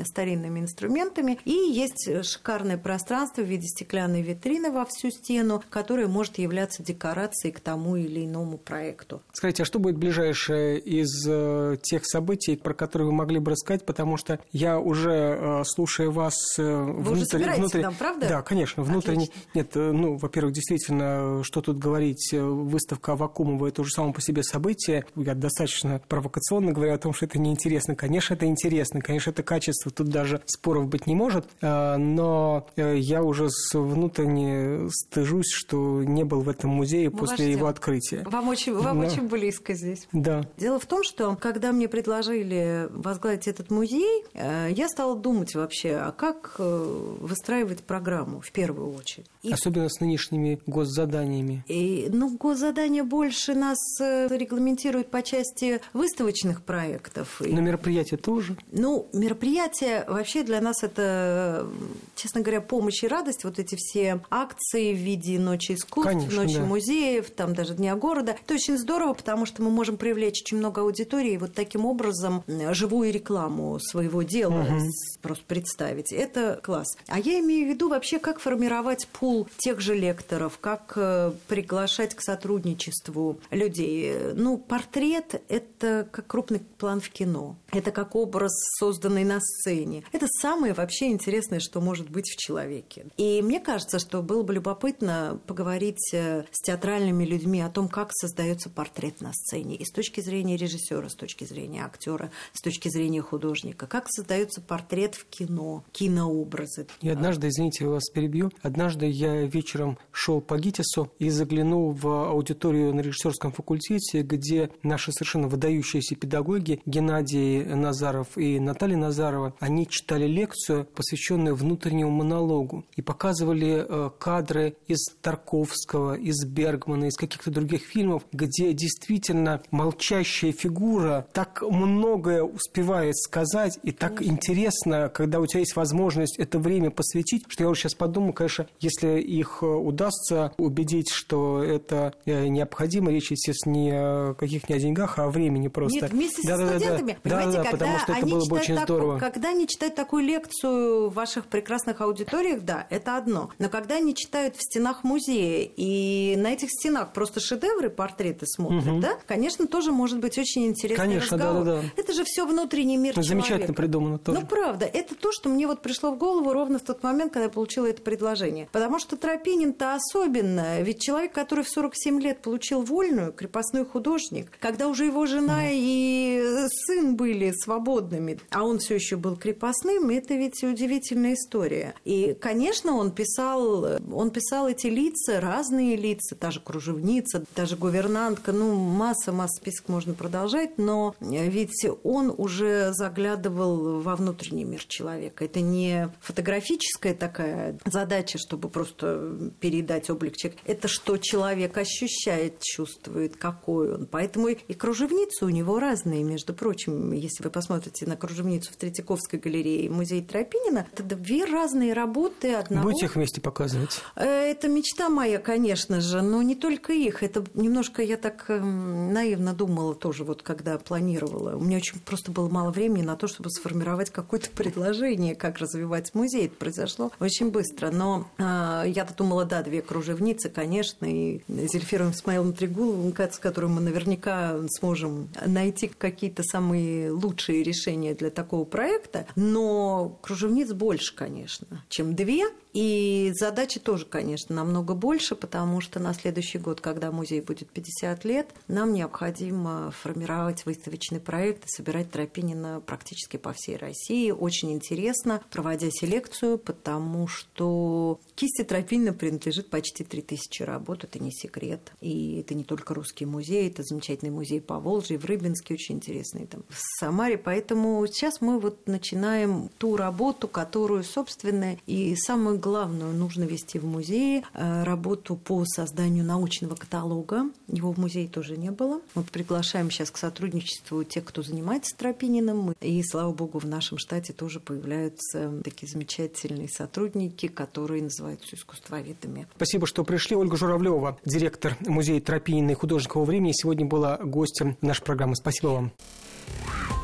старинными 0.05 0.59
инструментами. 0.59 1.39
И 1.45 1.51
есть 1.51 2.09
шикарное 2.23 2.77
пространство 2.77 3.41
в 3.41 3.45
виде 3.45 3.67
стеклянной 3.67 4.21
витрины 4.21 4.71
во 4.71 4.85
всю 4.85 5.09
стену, 5.09 5.63
которое 5.69 6.07
может 6.07 6.37
являться 6.37 6.83
декорацией 6.83 7.53
к 7.53 7.61
тому 7.61 7.95
или 7.95 8.25
иному 8.25 8.57
проекту. 8.57 9.21
Скажите, 9.31 9.63
а 9.63 9.65
что 9.65 9.79
будет 9.79 9.97
ближайшее 9.97 10.79
из 10.79 11.25
э, 11.27 11.77
тех 11.81 12.05
событий, 12.05 12.57
про 12.57 12.73
которые 12.73 13.07
вы 13.07 13.13
могли 13.13 13.39
бы 13.39 13.51
рассказать? 13.51 13.85
Потому 13.85 14.17
что 14.17 14.39
я 14.51 14.79
уже, 14.79 15.11
э, 15.11 15.63
слушая 15.63 16.09
вас... 16.09 16.35
Э, 16.57 16.63
вы 16.63 17.15
внутрь... 17.15 17.37
уже 17.37 17.51
внутрь... 17.53 17.81
там, 17.81 17.95
правда? 17.95 18.27
Да, 18.27 18.41
конечно. 18.41 18.83
Внутренне... 18.83 19.29
Нет, 19.53 19.75
э, 19.75 19.91
ну, 19.91 20.17
во-первых, 20.17 20.53
действительно, 20.53 21.43
что 21.43 21.61
тут 21.61 21.77
говорить, 21.77 22.33
э, 22.33 22.41
выставка 22.41 23.13
Авакумова– 23.13 23.67
это 23.67 23.81
уже 23.81 23.91
само 23.91 24.13
по 24.13 24.21
себе 24.21 24.43
событие. 24.43 25.05
Я 25.15 25.35
достаточно 25.35 26.01
провокационно 26.07 26.71
говорю 26.71 26.93
о 26.93 26.97
том, 26.97 27.13
что 27.13 27.25
это 27.25 27.39
неинтересно. 27.39 27.95
Конечно, 27.95 28.33
это 28.33 28.45
интересно, 28.45 29.01
конечно, 29.01 29.29
это 29.31 29.43
качество, 29.43 29.91
тут 29.91 30.09
даже 30.09 30.41
споров 30.45 30.87
быть 30.87 31.07
не 31.07 31.15
может, 31.15 31.47
э, 31.61 31.97
но 31.97 32.67
я 32.75 33.23
уже 33.23 33.47
внутренне 33.73 34.89
стыжусь, 34.91 35.51
что 35.51 36.03
не 36.03 36.23
был 36.23 36.41
в 36.41 36.49
этом 36.49 36.71
музее 36.71 37.09
Мы 37.09 37.17
после 37.17 37.51
его 37.51 37.67
открытия. 37.67 38.23
Вам 38.25 38.49
очень, 38.49 38.73
вам 38.73 38.99
но... 38.99 39.07
очень 39.07 39.27
близко 39.27 39.73
здесь. 39.73 40.07
Да. 40.11 40.43
Дело 40.57 40.79
в 40.79 40.85
том, 40.85 41.03
что 41.03 41.35
когда 41.35 41.71
мне 41.71 41.87
предложили 41.87 42.87
возглавить 42.91 43.47
этот 43.47 43.71
музей, 43.71 44.25
я 44.33 44.87
стала 44.89 45.15
думать 45.15 45.55
вообще, 45.55 45.95
а 45.95 46.11
как 46.11 46.55
выстраивать 46.57 47.83
программу 47.83 48.41
в 48.41 48.51
первую 48.51 48.93
очередь. 48.93 49.24
И... 49.45 49.51
Особенно 49.51 49.89
с 49.89 49.99
нынешними 49.99 50.59
госзаданиями. 50.65 51.63
И, 51.67 52.09
ну, 52.11 52.35
госзадания 52.35 53.03
больше 53.03 53.53
нас 53.53 53.77
э, 54.01 54.27
регламентируют 54.29 55.11
по 55.11 55.21
части 55.21 55.81
выставочных 55.93 56.63
проектов. 56.63 57.39
Но 57.41 57.61
мероприятия 57.61 58.17
тоже? 58.17 58.57
Ну, 58.71 59.07
мероприятия 59.13 60.03
вообще 60.07 60.43
для 60.43 60.61
нас 60.61 60.81
это, 60.81 61.67
честно 62.15 62.41
говоря, 62.41 62.61
помощь 62.61 63.03
и 63.03 63.07
радость. 63.07 63.43
Вот 63.43 63.59
эти 63.59 63.75
все 63.75 64.19
акции 64.31 64.93
в 64.93 64.97
виде 64.97 65.37
Ночи 65.37 65.73
искусств, 65.73 66.11
Конечно, 66.11 66.41
Ночи 66.41 66.57
да. 66.57 66.65
музеев, 66.65 67.29
там 67.29 67.53
даже 67.53 67.75
Дня 67.75 67.95
города. 67.95 68.35
Это 68.43 68.55
очень 68.55 68.77
здорово, 68.77 69.13
потому 69.13 69.45
что 69.45 69.61
мы 69.61 69.69
можем 69.69 69.97
привлечь 69.97 70.41
очень 70.41 70.57
много 70.57 70.81
аудитории 70.81 71.33
и 71.33 71.37
вот 71.37 71.53
таким 71.53 71.85
образом 71.85 72.43
живую 72.47 73.11
рекламу 73.11 73.79
своего 73.79 74.23
дела 74.23 74.61
угу. 74.61 74.89
просто 75.21 75.43
представить. 75.45 76.11
Это 76.11 76.59
класс. 76.63 76.97
А 77.07 77.19
я 77.19 77.39
имею 77.39 77.67
в 77.67 77.69
виду 77.69 77.89
вообще, 77.89 78.19
как 78.19 78.39
формировать 78.39 79.07
пул 79.19 79.47
тех 79.57 79.79
же 79.79 79.95
лекторов, 79.95 80.59
как 80.59 80.93
э, 80.95 81.31
приглашать 81.47 82.15
к 82.15 82.21
сотрудничеству 82.21 83.39
людей. 83.49 84.33
Ну, 84.33 84.57
портрет– 84.57 85.41
это 85.49 86.07
как 86.11 86.27
крупный 86.27 86.59
план 86.59 86.99
в 86.99 87.09
кино. 87.09 87.55
Это 87.71 87.91
как 87.91 88.15
образ, 88.15 88.51
созданный 88.77 89.23
на 89.23 89.39
сцене. 89.39 90.03
Это 90.11 90.27
самое 90.27 90.73
вообще 90.73 91.07
интересное, 91.07 91.59
что 91.59 91.81
может 91.81 92.09
быть 92.09 92.29
в 92.29 92.37
человеке. 92.37 93.05
И 93.17 93.41
мне 93.41 93.59
кажется, 93.59 93.99
что 93.99 94.21
было 94.21 94.43
бы 94.43 94.53
любопытно 94.53 95.39
поговорить 95.47 96.13
э, 96.13 96.43
с 96.51 96.61
театральными 96.61 97.25
людьми 97.25 97.61
о 97.61 97.69
том, 97.69 97.87
как 97.87 98.09
создается 98.11 98.69
портрет 98.69 99.21
на 99.21 99.31
сцене. 99.33 99.75
И 99.75 99.85
с 99.85 99.91
точки 99.91 100.21
зрения 100.21 100.57
режиссера, 100.57 101.07
с 101.09 101.15
точки 101.15 101.45
зрения 101.45 101.85
актера, 101.85 102.31
с 102.53 102.61
точки 102.61 102.89
зрения 102.89 103.21
художника. 103.21 103.87
Как 103.87 104.07
создается 104.09 104.61
портрет 104.61 105.15
в 105.15 105.25
кино, 105.25 105.83
кинообразы. 105.91 106.87
И 107.01 107.09
однажды, 107.09 107.47
извините, 107.47 107.85
я 107.85 107.89
вас 107.89 108.09
перебью, 108.09 108.51
однажды 108.61 109.04
я 109.09 109.35
я 109.35 109.45
вечером 109.45 109.97
шел 110.11 110.41
по 110.41 110.57
ГИТИСу 110.57 111.11
и 111.19 111.29
заглянул 111.29 111.91
в 111.91 112.29
аудиторию 112.29 112.93
на 112.93 113.01
режиссерском 113.01 113.51
факультете, 113.51 114.21
где 114.21 114.69
наши 114.83 115.11
совершенно 115.11 115.47
выдающиеся 115.47 116.15
педагоги 116.15 116.81
Геннадий 116.85 117.63
Назаров 117.63 118.37
и 118.37 118.59
Наталья 118.59 118.97
Назарова, 118.97 119.53
они 119.59 119.87
читали 119.87 120.27
лекцию, 120.27 120.85
посвященную 120.85 121.55
внутреннему 121.55 122.11
монологу, 122.11 122.85
и 122.95 123.01
показывали 123.01 123.85
э, 123.87 124.09
кадры 124.17 124.77
из 124.87 125.05
Тарковского, 125.21 126.15
из 126.15 126.45
Бергмана, 126.45 127.05
из 127.05 127.15
каких-то 127.15 127.51
других 127.51 127.83
фильмов, 127.83 128.23
где 128.31 128.73
действительно 128.73 129.61
молчащая 129.71 130.51
фигура 130.51 131.27
так 131.33 131.61
многое 131.61 132.43
успевает 132.43 133.17
сказать, 133.17 133.79
и 133.83 133.91
так 133.91 134.21
интересно, 134.21 135.09
когда 135.09 135.39
у 135.39 135.45
тебя 135.45 135.59
есть 135.59 135.75
возможность 135.75 136.37
это 136.37 136.59
время 136.59 136.91
посвятить, 136.91 137.45
что 137.47 137.63
я 137.63 137.69
уже 137.69 137.81
сейчас 137.81 137.95
подумал, 137.95 138.33
конечно, 138.33 138.67
если 138.79 138.94
их 139.03 139.59
э, 139.61 139.65
удастся 139.65 140.53
убедить, 140.57 141.09
что 141.11 141.63
это 141.63 142.13
э, 142.25 142.47
необходимо, 142.47 143.11
речь, 143.11 143.31
естественно, 143.31 143.73
не 143.73 143.91
о 143.91 144.33
каких 144.35 144.69
не 144.69 144.75
о 144.75 144.79
деньгах, 144.79 145.19
а 145.19 145.25
о 145.25 145.29
времени 145.29 145.67
просто. 145.67 146.01
Нет, 146.01 146.11
вместе 146.11 146.47
да, 146.47 146.57
со 146.57 146.63
да, 146.63 146.69
студентами. 146.69 147.13
Да, 147.13 147.19
Понимаете, 147.29 147.57
да, 147.57 147.63
да, 147.63 147.69
потому 147.71 147.99
что 147.99 148.11
это 148.13 148.25
было 148.25 148.45
бы 148.45 148.55
очень 148.55 148.75
так, 148.75 148.83
здорово. 148.85 149.19
Когда 149.19 149.49
они 149.49 149.67
читают 149.67 149.95
такую 149.95 150.23
лекцию 150.23 151.09
в 151.09 151.13
ваших 151.13 151.45
прекрасных 151.47 152.01
аудиториях, 152.01 152.61
да, 152.61 152.87
это 152.89 153.17
одно. 153.17 153.49
Но 153.59 153.69
когда 153.69 153.95
они 153.95 154.15
читают 154.15 154.55
в 154.55 154.61
стенах 154.61 155.03
музея, 155.03 155.69
и 155.75 156.35
на 156.37 156.53
этих 156.53 156.69
стенах 156.69 157.13
просто 157.13 157.39
шедевры, 157.39 157.89
портреты 157.89 158.45
смотрят, 158.47 158.87
угу. 158.87 158.99
да, 158.99 159.17
конечно, 159.25 159.67
тоже 159.67 159.91
может 159.91 160.19
быть 160.19 160.37
очень 160.37 160.67
интересный 160.67 161.05
конечно, 161.05 161.37
разговор. 161.37 161.63
Да, 161.63 161.75
да, 161.75 161.81
да. 161.81 161.87
Это 161.95 162.13
же 162.13 162.23
все 162.25 162.45
внутренний 162.45 162.97
мир 162.97 163.13
Замечательно 163.15 163.43
человека. 163.43 163.73
придумано 163.73 164.17
тоже. 164.19 164.39
Ну, 164.39 164.45
правда, 164.45 164.85
это 164.85 165.15
то, 165.15 165.31
что 165.31 165.49
мне 165.49 165.67
вот 165.67 165.81
пришло 165.81 166.11
в 166.11 166.17
голову 166.17 166.53
ровно 166.53 166.79
в 166.79 166.83
тот 166.83 167.03
момент, 167.03 167.33
когда 167.33 167.45
я 167.45 167.49
получила 167.49 167.87
это 167.87 168.01
предложение. 168.01 168.67
Потому 168.71 168.84
что 168.99 169.15
что 169.15 169.17
Тропинин-то 169.17 169.95
особенно, 169.95 170.81
ведь 170.81 171.01
человек, 171.01 171.31
который 171.31 171.63
в 171.63 171.69
47 171.69 172.21
лет 172.21 172.41
получил 172.41 172.81
вольную, 172.81 173.31
крепостной 173.31 173.85
художник, 173.85 174.51
когда 174.59 174.87
уже 174.87 175.05
его 175.05 175.25
жена 175.25 175.69
и 175.71 176.67
сын 176.85 177.15
были 177.15 177.51
свободными, 177.51 178.39
а 178.49 178.63
он 178.63 178.79
все 178.79 178.95
еще 178.95 179.15
был 179.15 179.37
крепостным, 179.37 180.09
это 180.09 180.33
ведь 180.35 180.63
удивительная 180.63 181.35
история. 181.35 181.95
И, 182.03 182.35
конечно, 182.39 182.95
он 182.95 183.11
писал, 183.11 183.99
он 184.11 184.31
писал 184.31 184.67
эти 184.67 184.87
лица, 184.87 185.39
разные 185.39 185.95
лица, 185.95 186.35
та 186.35 186.51
же 186.51 186.59
кружевница, 186.59 187.45
та 187.53 187.65
же 187.65 187.77
гувернантка, 187.77 188.51
ну, 188.51 188.75
масса-масса 188.75 189.55
список 189.61 189.87
можно 189.87 190.13
продолжать, 190.13 190.77
но 190.77 191.15
ведь 191.21 191.85
он 192.03 192.33
уже 192.37 192.91
заглядывал 192.93 194.01
во 194.01 194.15
внутренний 194.15 194.65
мир 194.65 194.83
человека. 194.83 195.45
Это 195.45 195.61
не 195.61 196.09
фотографическая 196.19 197.13
такая 197.13 197.77
задача, 197.85 198.37
чтобы 198.37 198.67
просто 198.75 199.51
передать 199.61 200.09
облик 200.09 200.35
человека. 200.35 200.61
Это 200.65 200.89
что 200.89 201.15
человек 201.17 201.77
ощущает, 201.77 202.59
чувствует, 202.59 203.37
какой 203.37 203.93
он. 203.93 204.05
Поэтому 204.05 204.49
и 204.49 204.73
кружевницы 204.73 205.45
у 205.45 205.49
него 205.49 205.79
разные, 205.79 206.23
между 206.23 206.53
прочим. 206.53 207.13
Если 207.13 207.41
вы 207.41 207.49
посмотрите 207.49 208.05
на 208.05 208.17
кружевницу 208.17 208.73
в 208.73 208.75
Третьяковской 208.75 209.39
галерее 209.39 209.89
музей 209.89 210.21
Тропинина, 210.21 210.87
это 210.91 211.03
две 211.03 211.45
разные 211.45 211.93
работы 211.93 212.53
одного. 212.53 212.89
Будете 212.89 213.05
их 213.05 213.15
вместе 213.15 213.39
показывать? 213.39 214.01
Э, 214.17 214.25
это 214.25 214.67
мечта 214.67 215.07
моя, 215.07 215.39
конечно 215.39 216.01
же, 216.01 216.21
но 216.21 216.41
не 216.41 216.55
только 216.55 216.91
их. 216.91 217.23
Это 217.23 217.45
немножко 217.53 218.03
я 218.03 218.17
так 218.17 218.43
эм, 218.49 219.13
наивно 219.13 219.53
думала 219.53 219.95
тоже, 219.95 220.25
вот 220.25 220.41
когда 220.41 220.77
планировала. 220.77 221.55
У 221.55 221.61
меня 221.61 221.77
очень 221.77 221.99
просто 222.01 222.29
было 222.29 222.49
мало 222.49 222.71
времени 222.71 223.03
на 223.03 223.15
то, 223.15 223.27
чтобы 223.27 223.49
сформировать 223.51 224.09
какое-то 224.09 224.49
предложение, 224.53 225.33
как 225.33 225.59
развивать 225.59 226.13
музей. 226.13 226.47
Это 226.47 226.55
произошло 226.55 227.13
очень 227.21 227.51
быстро. 227.51 227.89
Но 227.89 228.27
а, 228.37 228.64
я-то 228.85 229.13
думала, 229.15 229.45
да, 229.45 229.63
две 229.63 229.81
кружевницы, 229.81 230.49
конечно, 230.49 231.05
и 231.05 231.41
Зельфиром 231.47 232.11
Исмаилом 232.11 232.53
Трегуловым, 232.53 233.13
с 233.15 233.39
которым 233.39 233.73
мы 233.75 233.81
наверняка 233.81 234.59
сможем 234.77 235.29
найти 235.45 235.87
какие-то 235.87 236.43
самые 236.43 237.11
лучшие 237.11 237.63
решения 237.63 238.13
для 238.13 238.29
такого 238.29 238.65
проекта, 238.65 239.27
но 239.35 240.17
кружевниц 240.21 240.71
больше, 240.73 241.15
конечно, 241.15 241.83
чем 241.89 242.15
две, 242.15 242.45
и 242.75 243.31
задачи 243.33 243.79
тоже, 243.79 244.05
конечно, 244.05 244.53
намного 244.53 244.95
больше, 244.95 245.35
потому 245.35 245.79
что 245.79 246.01
на 246.01 246.13
следующий 246.13 246.57
год, 246.57 246.81
когда 246.81 247.09
музей 247.09 247.39
будет 247.39 247.69
50 247.69 248.25
лет, 248.25 248.49
нам 248.67 248.91
необходимо 248.91 249.91
формировать 249.91 250.65
выставочный 250.65 251.21
проект 251.21 251.63
и 251.63 251.69
собирать 251.69 252.11
Тропинина 252.11 252.81
практически 252.85 253.37
по 253.37 253.53
всей 253.53 253.77
России. 253.77 254.29
Очень 254.29 254.73
интересно, 254.73 255.41
проводя 255.51 255.87
селекцию, 255.89 256.57
потому 256.57 257.27
что 257.27 258.19
кисть 258.35 258.54
Кисти 258.55 258.69
Тропинина 258.69 259.11
принадлежит 259.11 259.69
почти 259.69 260.05
3000 260.05 260.63
работ, 260.63 261.03
это 261.03 261.19
не 261.19 261.31
секрет. 261.31 261.91
И 261.99 262.39
это 262.39 262.55
не 262.55 262.63
только 262.63 262.93
русский 262.93 263.25
музей, 263.25 263.67
это 263.67 263.83
замечательный 263.83 264.31
музей 264.31 264.61
по 264.61 264.79
Волжье, 264.79 265.17
в 265.17 265.25
Рыбинске 265.25 265.73
очень 265.73 265.95
интересный, 265.95 266.45
там, 266.45 266.63
в 266.69 266.77
Самаре. 266.99 267.37
Поэтому 267.37 268.05
сейчас 268.07 268.39
мы 268.39 268.59
вот 268.59 268.87
начинаем 268.87 269.69
ту 269.77 269.97
работу, 269.97 270.47
которую, 270.47 271.03
собственно, 271.03 271.77
и 271.85 272.15
самую 272.15 272.57
главную 272.57 273.13
нужно 273.13 273.43
вести 273.43 273.77
в 273.77 273.85
музее, 273.85 274.43
э, 274.53 274.83
работу 274.83 275.35
по 275.35 275.65
созданию 275.65 276.23
научного 276.23 276.75
каталога. 276.75 277.49
Его 277.67 277.91
в 277.91 277.97
музее 277.97 278.29
тоже 278.29 278.55
не 278.55 278.71
было. 278.71 279.01
Мы 279.15 279.23
приглашаем 279.23 279.91
сейчас 279.91 280.11
к 280.11 280.17
сотрудничеству 280.17 281.03
тех, 281.03 281.25
кто 281.25 281.43
занимается 281.43 281.93
Тропининым. 281.97 282.73
И, 282.79 283.03
слава 283.03 283.33
богу, 283.33 283.59
в 283.59 283.65
нашем 283.65 283.97
штате 283.97 284.31
тоже 284.31 284.61
появляются 284.61 285.51
такие 285.61 285.91
замечательные 285.91 286.69
сотрудники, 286.69 287.47
которые 287.47 288.01
называются 288.35 288.55
искусствоведами. 288.55 289.47
Спасибо, 289.55 289.87
что 289.87 290.03
пришли. 290.03 290.35
Ольга 290.35 290.57
Журавлева, 290.57 291.17
директор 291.25 291.75
музея 291.81 292.21
Тропинина 292.21 292.71
и 292.71 292.75
художникового 292.75 293.25
времени, 293.25 293.51
сегодня 293.53 293.85
была 293.85 294.17
гостем 294.17 294.77
нашей 294.81 295.03
программы. 295.03 295.35
Спасибо 295.35 295.69
вам. 295.69 295.91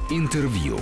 Интервью. 0.10 0.80